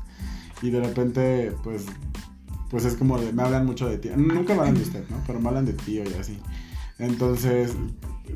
[0.62, 1.86] Y de repente, pues,
[2.74, 4.10] pues es como, de- me hablan mucho de ti.
[4.18, 5.18] Nunca me hablan de usted, ¿no?
[5.28, 6.40] Pero me hablan de tío y así.
[6.98, 7.74] Entonces,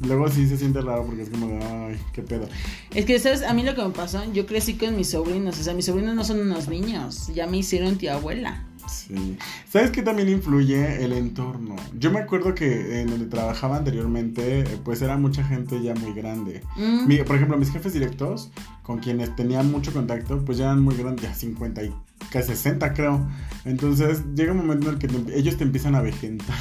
[0.04, 2.48] luego sí se siente raro porque es como de, ay, qué pedo.
[2.94, 3.42] Es que, ¿sabes?
[3.42, 5.60] A mí lo que me pasó, yo crecí con mis sobrinos.
[5.60, 7.32] O sea, mis sobrinos no son unos niños.
[7.34, 8.64] Ya me hicieron tía abuela.
[8.88, 9.38] Sí.
[9.70, 11.76] ¿Sabes qué también influye el entorno?
[12.00, 16.14] Yo me acuerdo que en donde trabajaba anteriormente, eh, pues era mucha gente ya muy
[16.14, 16.62] grande.
[16.78, 17.08] Mm.
[17.08, 18.50] Mi- por ejemplo, mis jefes directos,
[18.84, 21.94] con quienes tenía mucho contacto, pues ya eran muy grandes, ya 50 y
[22.32, 23.28] casi 60 creo.
[23.66, 26.56] Entonces llega un momento en el que te- ellos te empiezan a vejentar.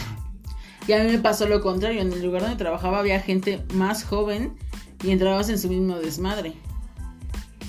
[0.89, 2.01] Y a mí me pasó lo contrario.
[2.01, 4.53] En el lugar donde trabajaba había gente más joven
[5.03, 6.55] y entrabas en su mismo desmadre.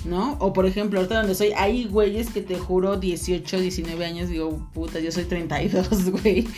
[0.08, 0.36] ¿No?
[0.40, 4.30] O por ejemplo, ahorita donde soy, hay güeyes que te juro 18, 19 años.
[4.30, 6.48] Digo, puta, yo soy 32, güey.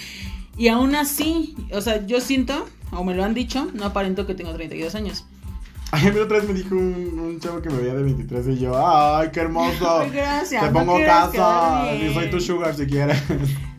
[0.56, 4.34] Y aún así, o sea, yo siento, o me lo han dicho, no aparento que
[4.34, 5.24] tengo 32 años.
[5.92, 8.46] Ay, a mí otra vez me dijo un, un chavo que me veía de 23
[8.48, 10.06] y yo, ay, qué hermoso.
[10.12, 10.62] Gracias.
[10.62, 13.20] Te no pongo quieres casa y soy tu sugar si quieres.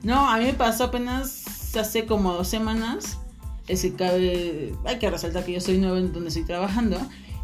[0.03, 3.19] No, a mí me pasó apenas hace como dos semanas.
[3.67, 6.97] Es que cabe, hay que resaltar que yo soy nuevo en donde estoy trabajando.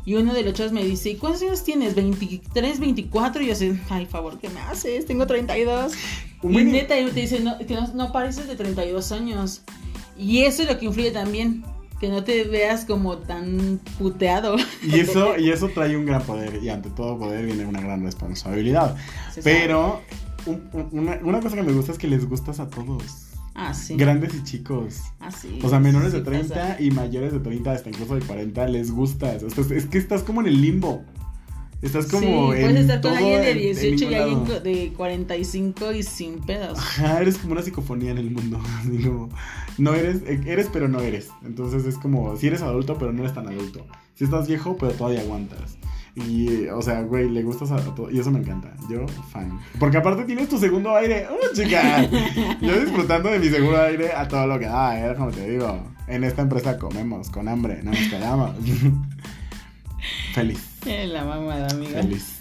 [0.08, 1.94] Y uno de los chavos me dice, ¿y cuántos años tienes?
[1.94, 3.42] ¿23, 24?
[3.44, 5.06] Y yo sé, ay, favor, ¿qué me haces?
[5.06, 5.92] Tengo 32.
[6.44, 9.64] Y neta, y te dice, no, que no, no pareces de 32 años.
[10.18, 11.66] Y eso es lo que influye también.
[12.00, 14.56] Que no te veas como tan puteado.
[14.82, 16.64] Y eso, y eso trae un gran poder.
[16.64, 18.96] Y ante todo poder viene una gran responsabilidad.
[19.34, 19.42] Se.
[19.42, 20.02] Pero
[20.46, 23.27] un- un- una, una cosa que me gusta es que les gustas a todos.
[23.60, 23.96] Ah, sí.
[23.98, 25.02] Grandes y chicos.
[25.20, 25.60] Ah, sí.
[25.64, 26.78] O sea, menores Sí de 30 pasa.
[26.82, 29.42] y mayores de 30, hasta incluso de 40, les gustas.
[29.42, 31.04] O sea, es que estás como en el limbo.
[31.82, 32.22] Estás como
[32.54, 36.04] sí, en puedes estar con alguien de en- en 18 y alguien de 45 y
[36.04, 36.78] sin pedos.
[36.78, 38.60] Ajá, eres como una psicofonía en el mundo.
[38.80, 39.30] Así como,
[39.78, 41.30] no eres, eres pero no eres.
[41.44, 43.86] Entonces es como, si eres adulto pero no eres tan adulto.
[44.16, 45.78] Si estás viejo pero todavía aguantas.
[46.26, 48.10] Y, o sea, güey, le gustas a, todo.
[48.10, 48.74] Y eso me encanta.
[48.90, 49.60] Yo, fan.
[49.80, 51.28] Porque aparte tienes tu segundo aire.
[51.30, 52.04] ¡Oh, chica!
[52.60, 55.16] Yo disfrutando de mi segundo aire a todo lo que da, ¿eh?
[55.16, 55.80] Como te digo.
[56.08, 58.52] En esta empresa comemos con hambre, no nos quedamos.
[60.34, 60.60] Feliz.
[60.86, 62.02] Eh, La mamada, amiga.
[62.02, 62.34] Feliz.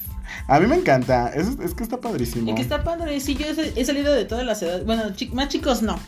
[0.48, 1.28] A mí me encanta.
[1.34, 2.50] Es, es que está padrísimo.
[2.50, 3.18] Y que está padre.
[3.20, 4.84] Sí, yo he, he salido de todas las edades.
[4.86, 5.98] Bueno, chi- más chicos no.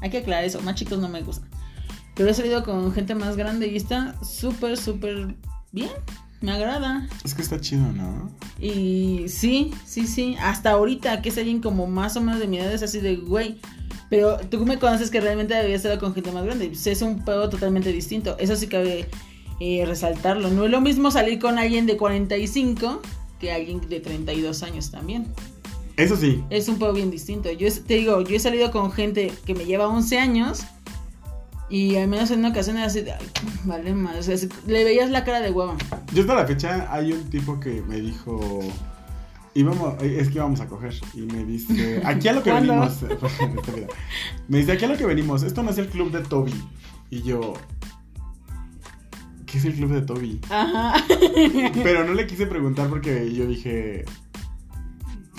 [0.00, 0.60] Hay que aclarar eso.
[0.62, 1.48] Más chicos no me gustan.
[2.14, 5.36] Pero he salido con gente más grande y está súper, súper
[5.72, 5.90] bien.
[6.40, 7.08] Me agrada.
[7.24, 8.30] Es que está chido, ¿no?
[8.60, 10.36] Y sí, sí, sí.
[10.40, 13.16] Hasta ahorita que es alguien como más o menos de mi edad es así de
[13.16, 13.60] güey.
[14.08, 16.68] Pero tú me conoces que realmente había estado con gente más grande.
[16.68, 18.36] Pues es un pedo totalmente distinto.
[18.38, 19.08] Eso sí cabe
[19.60, 20.48] eh, resaltarlo.
[20.50, 23.02] No es lo mismo salir con alguien de 45
[23.40, 25.26] que alguien de 32 años también.
[25.96, 26.42] Eso sí.
[26.48, 27.50] Es un pedo bien distinto.
[27.50, 30.62] Yo te digo, yo he salido con gente que me lleva 11 años.
[31.70, 33.26] Y al menos en una ocasión era así de, "Ay,
[33.64, 34.16] vale más.
[34.16, 35.76] O sea, es- le veías la cara de hueva.
[36.14, 38.60] Yo hasta la fecha hay un tipo que me dijo.
[39.54, 40.94] Íbamos, eh, es que íbamos a coger.
[41.14, 42.00] Y me dice.
[42.04, 42.98] Aquí a lo que venimos.
[44.48, 45.42] Me dice, aquí a lo que venimos.
[45.42, 46.54] Esto no es el club de Toby.
[47.10, 47.54] Y yo.
[49.46, 50.40] ¿Qué es el club de Toby?
[50.50, 50.94] Ajá.
[51.82, 54.04] Pero no le quise preguntar porque yo dije.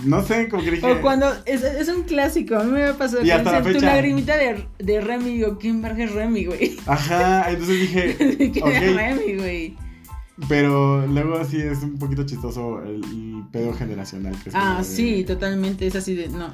[0.04, 0.86] No sé, como que dije.
[0.92, 3.74] O cuando es, es un clásico, a mí me ha pasado Y hasta la dicen,
[3.74, 3.94] tu fecha.
[3.96, 6.78] lagrimita de, de Remy, digo, ¿quién verga es Remy, güey?
[6.86, 8.16] Ajá, entonces dije.
[8.54, 9.78] ¿Quién es Remy, güey?
[10.48, 14.34] Pero luego sí es un poquito chistoso el, el pedo generacional.
[14.42, 16.54] Que es Ah, sí, totalmente, es así de, no.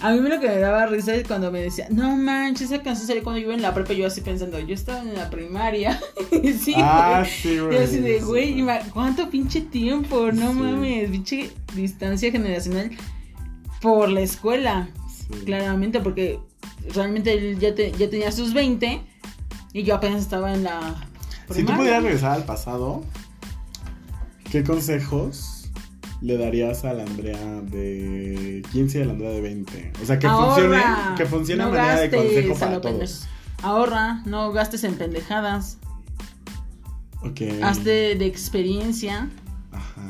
[0.00, 3.06] A mí lo que me daba risa es cuando me decía, no manches, esa canción
[3.06, 6.00] salió cuando yo iba en la prepa, yo así pensando, yo estaba en la primaria.
[6.60, 7.76] sí, Ah, sí, güey.
[7.78, 10.32] Yo así de, güey, ¿cuánto pinche tiempo?
[10.32, 10.58] No Sí.
[10.58, 12.90] mames, pinche distancia generacional
[13.80, 14.88] por la escuela.
[15.08, 15.44] Sí.
[15.44, 16.40] Claramente, porque
[16.94, 19.00] realmente él ya, te- ya tenía sus 20
[19.72, 20.96] y yo apenas estaba en la.
[21.52, 23.04] Si tú pudieras regresar al pasado,
[24.50, 25.61] ¿qué consejos
[26.22, 29.92] le darías a la Andrea de 15 y a la Andrea de 20?
[30.02, 30.82] O sea, que Ahorra, funcione,
[31.16, 33.26] que funcione a no manera de consejo a para todos.
[33.62, 35.78] Ahorra, no gastes en pendejadas.
[37.22, 37.40] Ok.
[37.62, 39.28] Hazte de experiencia.
[39.72, 40.02] Ajá.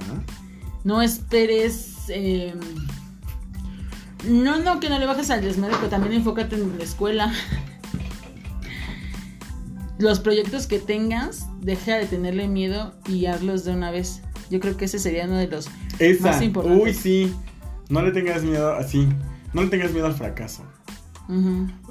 [0.84, 2.04] No esperes.
[2.08, 2.54] eh,
[4.28, 7.32] no, no, que no le bajes al desmadre, pero también enfócate en la escuela.
[9.98, 14.22] Los proyectos que tengas, deja de tenerle miedo y hazlos de una vez.
[14.50, 15.68] Yo creo que ese sería uno de los
[16.10, 16.30] Esa.
[16.30, 16.42] más.
[16.64, 17.34] Uy, sí.
[17.88, 19.08] No le tengas miedo así.
[19.52, 20.64] No le tengas miedo al fracaso.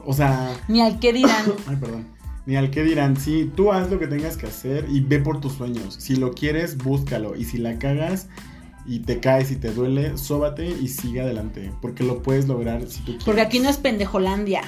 [0.06, 1.54] O sea, Ni al que dirán.
[1.68, 2.08] Ay, perdón.
[2.46, 5.40] Ni al que dirán, sí, tú haz lo que tengas que hacer y ve por
[5.40, 5.96] tus sueños.
[6.00, 7.36] Si lo quieres, búscalo.
[7.36, 8.28] Y si la cagas
[8.86, 11.72] y te caes y te duele, sóbate y sigue adelante.
[11.82, 13.24] Porque lo puedes lograr si tú quieres.
[13.26, 14.62] Porque aquí no es pendejolandia.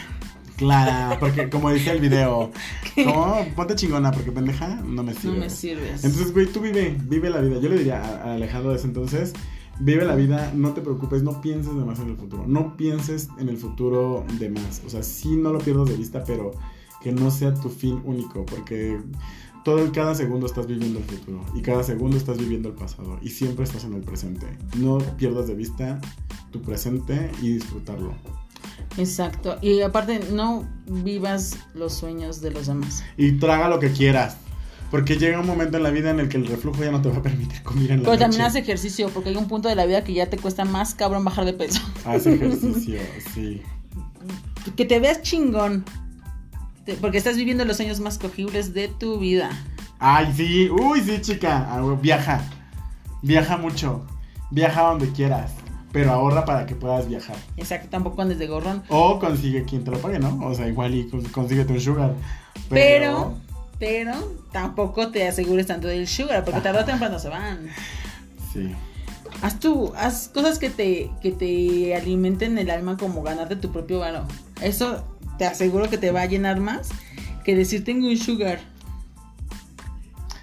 [0.57, 2.51] Claro, porque como dice el video,
[3.05, 5.39] no, ponte chingona, porque pendeja no me No sirve.
[5.39, 6.03] me sirves.
[6.03, 7.59] Entonces, güey, tú vive, vive la vida.
[7.59, 9.33] Yo le diría a, a Alejandro de ese entonces,
[9.79, 12.45] vive la vida, no te preocupes, no pienses de más en el futuro.
[12.47, 14.81] No pienses en el futuro de más.
[14.85, 16.51] O sea, sí no lo pierdas de vista, pero
[17.01, 18.97] que no sea tu fin único, porque
[19.65, 23.29] todo cada segundo estás viviendo el futuro y cada segundo estás viviendo el pasado y
[23.29, 24.45] siempre estás en el presente.
[24.77, 25.99] No pierdas de vista
[26.51, 28.13] tu presente y disfrutarlo.
[28.97, 29.57] Exacto.
[29.61, 33.03] Y aparte, no vivas los sueños de los demás.
[33.17, 34.37] Y traga lo que quieras.
[34.91, 37.09] Porque llega un momento en la vida en el que el reflujo ya no te
[37.09, 39.73] va a permitir comer en la Pero también haz ejercicio, porque hay un punto de
[39.73, 41.81] la vida que ya te cuesta más cabrón bajar de peso.
[42.05, 42.99] Haz ejercicio,
[43.33, 43.63] sí.
[44.75, 45.83] Que te veas chingón.
[47.01, 49.49] Porque estás viviendo los años más cogibles de tu vida.
[49.97, 50.69] Ay, sí.
[50.69, 51.67] Uy, sí, chica.
[51.71, 52.43] Ah, Viaja.
[53.23, 54.05] Viaja mucho.
[54.51, 55.53] Viaja donde quieras.
[55.93, 57.37] Pero ahorra para que puedas viajar.
[57.55, 58.83] Exacto, tampoco andes de gorrón.
[58.89, 60.45] O consigue quien te lo pague, ¿no?
[60.45, 62.15] O sea, igual y cons- consíguete un sugar.
[62.69, 63.35] Pero,
[63.79, 64.13] pero,
[64.51, 67.67] tampoco te asegures tanto del sugar, porque tarde o temprano se van.
[68.51, 68.71] Sí.
[69.43, 73.99] Haz tú, haz cosas que te, que te alimenten el alma como ganarte tu propio
[73.99, 74.25] varo.
[74.61, 75.03] Eso
[75.37, 76.89] te aseguro que te va a llenar más
[77.43, 78.59] que decir tengo un sugar.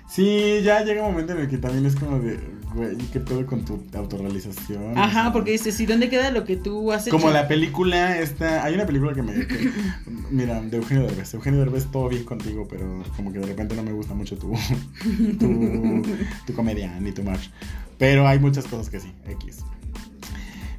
[0.08, 2.38] Sí, ya llega un momento en el que también es como de,
[2.74, 4.96] güey, ¿qué pedo con tu autorrealización?
[4.96, 7.10] O Ajá, sea, porque dices, ¿y dónde queda lo que tú hecho?
[7.10, 9.70] Como la película esta, hay una película que me, que-
[10.30, 13.82] mira, de Eugenio Derbez, Eugenio Derbez todo bien contigo, pero como que de repente no
[13.82, 14.52] me gusta mucho tu,
[15.38, 16.02] tu,
[16.46, 17.50] tu comedia ni tu march,
[17.98, 19.58] pero hay muchas cosas que sí, X.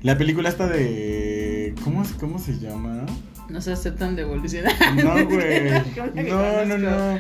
[0.02, 3.06] La película esta de, ¿cómo, cómo se llama?
[3.50, 4.74] No se aceptan devolucionar.
[4.96, 5.72] No, güey,
[6.28, 7.20] no, no, no,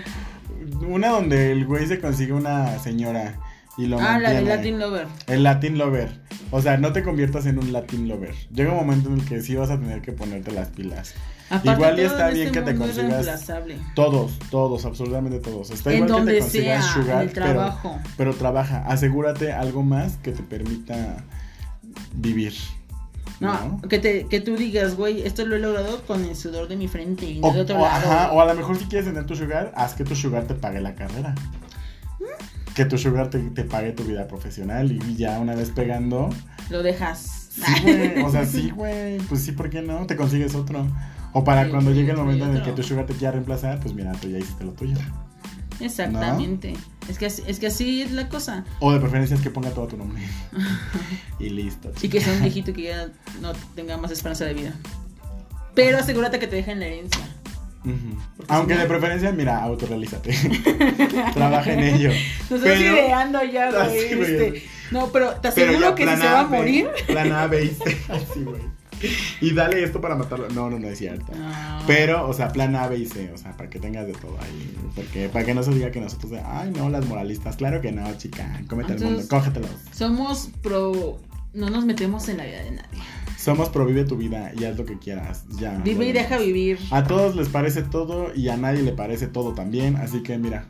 [0.88, 3.38] una donde el güey se consigue una señora
[3.84, 4.56] y lo Ah, la de mantiene.
[4.58, 5.08] Latin Lover.
[5.28, 6.22] El Latin Lover.
[6.52, 8.36] O sea, no te conviertas en un Latin Lover.
[8.54, 11.14] Llega un momento en el que sí vas a tener que ponerte las pilas.
[11.50, 13.48] Aparte, Igual y está en bien este que te consigas-.
[13.96, 15.70] Todos, todos, absolutamente todos.
[15.72, 17.92] Está En igual que te consigas sea, sugar, en el trabajo.
[18.02, 18.86] Pero, pero trabaja.
[18.88, 21.18] Asegúrate algo más que te permita
[22.14, 22.54] vivir.
[23.40, 26.76] No, Que, te, que tú digas, güey, esto lo he logrado con el sudor de
[26.76, 28.12] mi frente y no O, de otro o- lado.
[28.12, 30.54] ajá, o a lo mejor si quieres tener tu sugar, haz que tu sugar te
[30.54, 31.34] pague la carrera.
[32.76, 36.30] Que tu sugar te, te pague tu vida profesional y ya una vez pegando,
[36.70, 37.50] Lo dejas.
[37.52, 40.06] sí, güey, o sea, sí, güey, pues sí, ¿por qué no?
[40.06, 40.88] Te consigues otro.
[41.34, 43.80] O para Sí, cuando llegue el momento en el que tu sugar te quiera reemplazar,
[43.80, 44.98] pues mira, tú ya hiciste lo tuyo.
[45.80, 46.74] Exactamente.
[47.10, 48.64] Es, que así, es que así es la cosa.
[48.80, 50.22] O de preferencia es que ponga todo tu nombre.
[51.40, 51.92] y listo.
[52.02, 53.10] Y que sea un viejito que ya
[53.42, 54.74] no tenga más esperanza de vida.
[55.74, 57.22] Pero asegúrate que te dejen la herencia.
[58.48, 60.32] Aunque de preferencia, mira, autorrealízate.
[61.34, 62.10] Trabaja en ello.
[62.50, 63.82] Nos estás Pero- ideando ya, güey.
[63.82, 64.32] Así, güey.
[64.36, 64.64] este.
[64.92, 66.90] No, pero te Pero aseguro ya que si se va a morir.
[67.08, 67.74] Plan A, B.
[68.10, 68.62] Así, güey.
[69.40, 70.48] Y dale esto para matarlo.
[70.50, 71.32] No, no, no es cierto.
[71.36, 71.80] No.
[71.88, 74.38] Pero, o sea, plan A, B y C, o sea, para que tengas de todo
[74.42, 74.78] ahí.
[74.96, 77.56] Porque, para que no se diga que nosotros, ay, no, las moralistas.
[77.56, 78.62] Claro que no, chica.
[78.68, 79.72] Cómete el mundo, Entonces- cógetelos.
[79.92, 81.20] Somos pro.
[81.54, 83.02] No nos metemos en la vida de nadie.
[83.42, 85.46] Somos pro vive tu vida y haz lo que quieras.
[85.60, 85.78] Ya.
[85.84, 86.78] Vive y deja vivir.
[86.92, 89.96] A todos les parece todo y a nadie le parece todo también.
[89.96, 90.66] Así que, mira,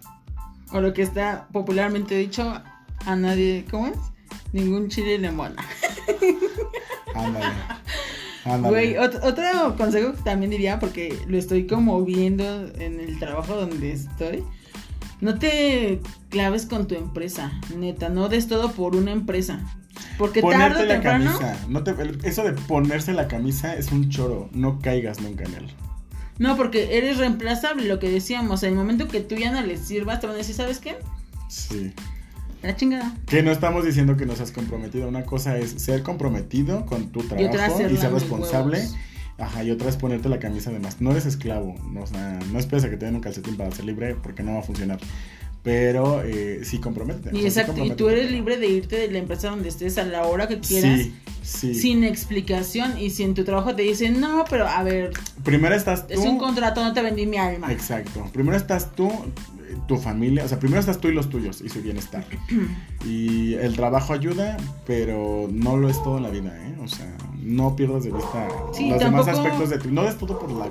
[0.71, 2.61] O lo que está popularmente dicho,
[3.05, 3.65] a nadie.
[3.69, 3.97] ¿Cómo es?
[4.53, 5.61] Ningún chile le mona.
[7.15, 7.45] ándale.
[8.45, 8.69] Ándale.
[8.69, 13.55] Güey, ot- otro consejo que también diría, porque lo estoy como viendo en el trabajo
[13.55, 14.43] donde estoy.
[15.21, 19.61] No te claves con tu empresa, neta, no des todo por una empresa.
[20.17, 21.57] Porque tarde Ponerte o la camisa.
[21.67, 24.49] No te, eso de ponerse la camisa es un choro.
[24.51, 25.67] No caigas nunca en él.
[26.39, 28.63] No, porque eres reemplazable, lo que decíamos.
[28.63, 30.97] En el momento que tú ya no les sirvas, te van a decir, ¿sabes qué?
[31.49, 31.93] Sí.
[32.63, 33.13] La chingada.
[33.27, 35.07] Que no estamos diciendo que no seas comprometido.
[35.07, 38.79] Una cosa es ser comprometido con tu trabajo y, ser responsable.
[38.79, 38.95] huevos.
[39.41, 40.97] Ajá, y otra es ponerte la camisa además.
[41.01, 41.75] No eres esclavo.
[41.91, 44.43] No, o sea, no esperes a que te den un calcetín para ser libre porque
[44.43, 44.99] no va a funcionar.
[45.63, 47.29] Pero eh, sí, comprométete.
[47.29, 49.69] o Y sea, sí exacto, y tú eres libre de irte de la empresa donde
[49.69, 51.01] estés a la hora que quieras.
[51.01, 51.13] Sí,
[51.43, 51.75] sí.
[51.75, 52.99] Sin explicación.
[52.99, 55.11] Y si en tu trabajo te dicen, no, pero a ver,
[55.43, 56.13] Primero estás tú.
[56.13, 57.71] es un contrato, no te vendí mi alma.
[57.71, 58.27] Exacto.
[58.33, 59.11] Primero estás tú,
[59.87, 62.25] tu familia, o sea, primero estás tú y los tuyos y su bienestar.
[63.05, 66.75] y el trabajo ayuda, pero no lo es todo en la vida, ¿eh?
[66.83, 67.07] O sea,
[67.41, 69.91] no pierdas de vista Sí, los demás aspectos de tu.
[69.91, 70.67] No es todo por la.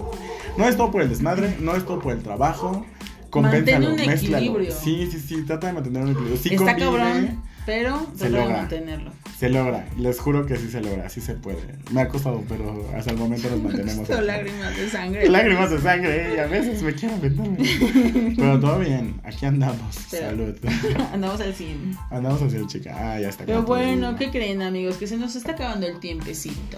[0.57, 2.85] No es todo por el desmadre, no es todo por el trabajo.
[3.31, 4.57] Compénsalo, mézclalo.
[4.73, 6.37] Sí, sí, sí, trata de mantener un equilibrio.
[6.37, 8.57] Sí Está cabrón, pero se trata de logra.
[8.59, 9.13] mantenerlo.
[9.41, 11.75] Se logra, les juro que sí se logra, sí se puede.
[11.93, 14.07] Me ha costado, pero hasta el momento nos mantenemos.
[14.07, 15.31] Son lágrimas de sangre.
[15.31, 18.35] Lágrimas de sangre, y a veces me quiero meterme.
[18.37, 19.97] Pero todo bien, aquí andamos.
[20.11, 20.55] Pero- Salud.
[21.15, 21.97] Andamos al 100.
[22.11, 22.95] Andamos hacia el chica.
[22.95, 23.47] Ah, ya está.
[23.47, 24.15] Pero bueno.
[24.17, 24.99] ¿qué creen, amigos?
[24.99, 26.77] Que se nos está acabando el tiempecito.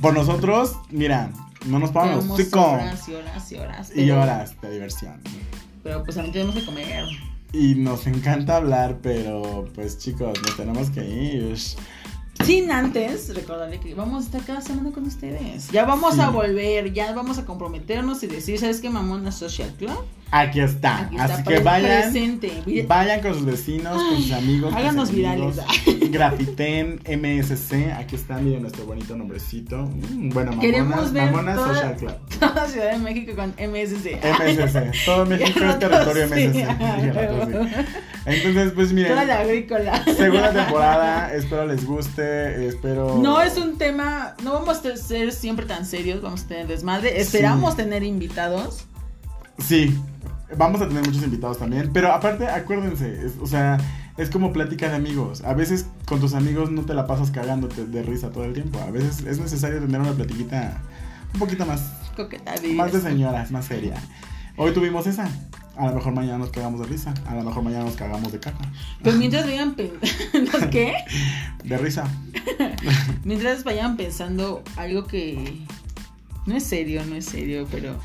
[0.00, 1.30] Por nosotros, mira,
[1.66, 3.92] no nos pagamos horas y horas y horas.
[3.94, 5.20] Y horas de diversión.
[5.82, 7.04] Pero pues también tenemos que comer.
[7.52, 11.56] Y nos encanta hablar, pero pues chicos, nos tenemos que ir.
[12.44, 15.68] Sin antes recordarle que vamos a estar cada semana con ustedes.
[15.70, 16.20] Ya vamos Sí.
[16.20, 19.98] a volver, ya vamos a comprometernos y decir, ¿sabes qué, Mamona Social Club?
[20.34, 21.02] Aquí está.
[21.02, 22.02] Aquí está, Así que vayan.
[22.10, 22.84] presente.
[22.88, 24.74] Vayan con sus vecinos, con sus amigos.
[24.74, 25.56] háganos sus amigos.
[25.56, 26.10] virales.
[26.10, 27.92] Grafiten MSC.
[27.92, 29.76] Aquí está, miren nuestro bonito nombrecito.
[29.84, 32.14] Mm, bueno, Mamonas, Mamonas toda- Social Club.
[32.40, 34.20] Toda Ciudad de México con MSC.
[34.22, 35.04] MSC.
[35.04, 36.52] Todo México es territorio MSC.
[36.54, 36.64] Sí.
[38.24, 39.12] Entonces, pues miren.
[39.12, 40.04] Toda la agrícola.
[40.16, 43.18] Segunda temporada, espero les guste, espero...
[43.18, 47.20] No es un tema, no vamos a ser siempre tan serios, vamos a tener desmadre.
[47.20, 47.76] Esperamos Sí.
[47.78, 48.84] tener invitados.
[49.58, 49.94] Sí,
[50.56, 53.78] vamos a tener muchos invitados también, pero aparte, acuérdense, es- o sea,
[54.16, 55.42] es como plática de amigos.
[55.42, 58.78] A veces con tus amigos no te la pasas cagándote de risa todo el tiempo.
[58.80, 60.80] A veces es necesario tener una platiquita
[61.32, 63.94] un poquito más, Coqueta más de señoras, más seria.
[64.56, 65.28] Hoy tuvimos esa.
[65.78, 67.14] A lo mejor mañana nos cagamos de risa.
[67.26, 68.70] A lo mejor mañana nos cagamos de caca.
[69.02, 69.92] Pues mientras vayan pen-
[70.52, 70.92] ¿Los qué?
[71.64, 72.04] De risa.
[73.24, 75.58] Mientras vayan pensando algo que
[76.44, 77.96] no es serio, no es serio, pero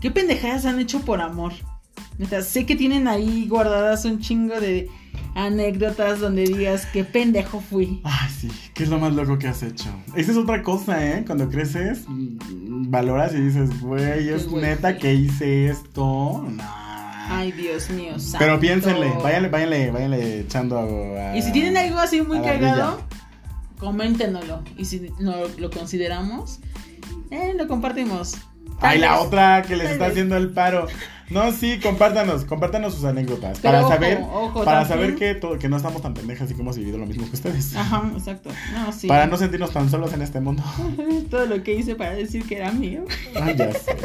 [0.00, 1.52] ¿qué pendejadas han hecho por amor?
[2.18, 4.90] Neta, sé que tienen ahí guardadas un chingo de
[5.34, 8.00] anécdotas donde digas qué pendejo fui.
[8.04, 8.48] Ay, sí.
[8.74, 9.88] ¿Qué es lo más loco que has hecho?
[10.16, 11.24] Esa es otra cosa, ¿eh?
[11.24, 16.44] Cuando creces, mm, valoras y dices, güey, es güey neta que hice esto.
[16.48, 16.88] No.
[17.30, 22.22] Ay, Dios mío, Pero piénsenle, váyanle, váyanle, váyanle echando a, Y si tienen algo así
[22.22, 23.02] muy cagado,
[23.78, 24.62] coméntenoslo.
[24.78, 26.60] Y si no lo consideramos,
[27.30, 28.38] eh, lo compartimos.
[28.80, 30.86] Ay, la otra que les está haciendo el paro.
[31.30, 33.58] No, sí, compártanos, compártanos sus anécdotas.
[33.60, 36.54] Pero para ojo, saber, ojo, para saber que, todo- que no estamos tan pendejas y
[36.54, 37.76] que hemos vivido lo mismo que ustedes.
[37.76, 38.50] Ajá, exacto.
[38.72, 39.06] No, sí.
[39.08, 40.62] Para no sentirnos tan solos en este mundo.
[41.30, 43.04] Todo lo que hice para decir que era mío.
[43.40, 43.96] Ay, ya sé,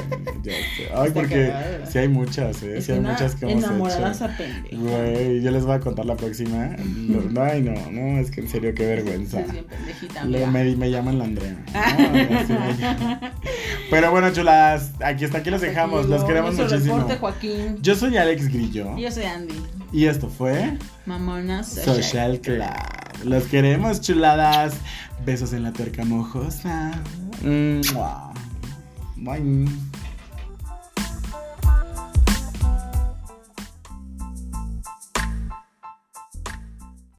[0.44, 0.90] ya sé.
[0.94, 1.90] Ay, Está porque ¿verdad?
[1.90, 2.78] sí hay muchas, ¿eh?
[2.78, 4.26] Es Sí hay muchas que hemos enamoradas hecho.
[4.26, 4.76] a pendeja.
[4.78, 6.76] Güey, yo les voy a contar la próxima.
[6.84, 9.44] No, ay, no, no, es que en serio, qué vergüenza.
[9.46, 11.56] Sí, bien pendejita, Le- me, me llaman la Andrea.
[11.74, 13.30] No.
[13.90, 16.08] Pero bueno, chulas, aquí hasta aquí los dejamos.
[16.08, 17.08] Los queremos muchísimo.
[17.18, 17.80] Joaquín.
[17.82, 18.98] Yo soy Alex Grillo.
[18.98, 19.56] Y yo soy Andy.
[19.92, 23.26] Y esto fue Mamona Social, Social Club.
[23.26, 24.76] Los queremos, chuladas.
[25.26, 26.92] Besos en la tuerca mojosa.
[27.44, 28.34] Mua.
[29.18, 29.93] Bye.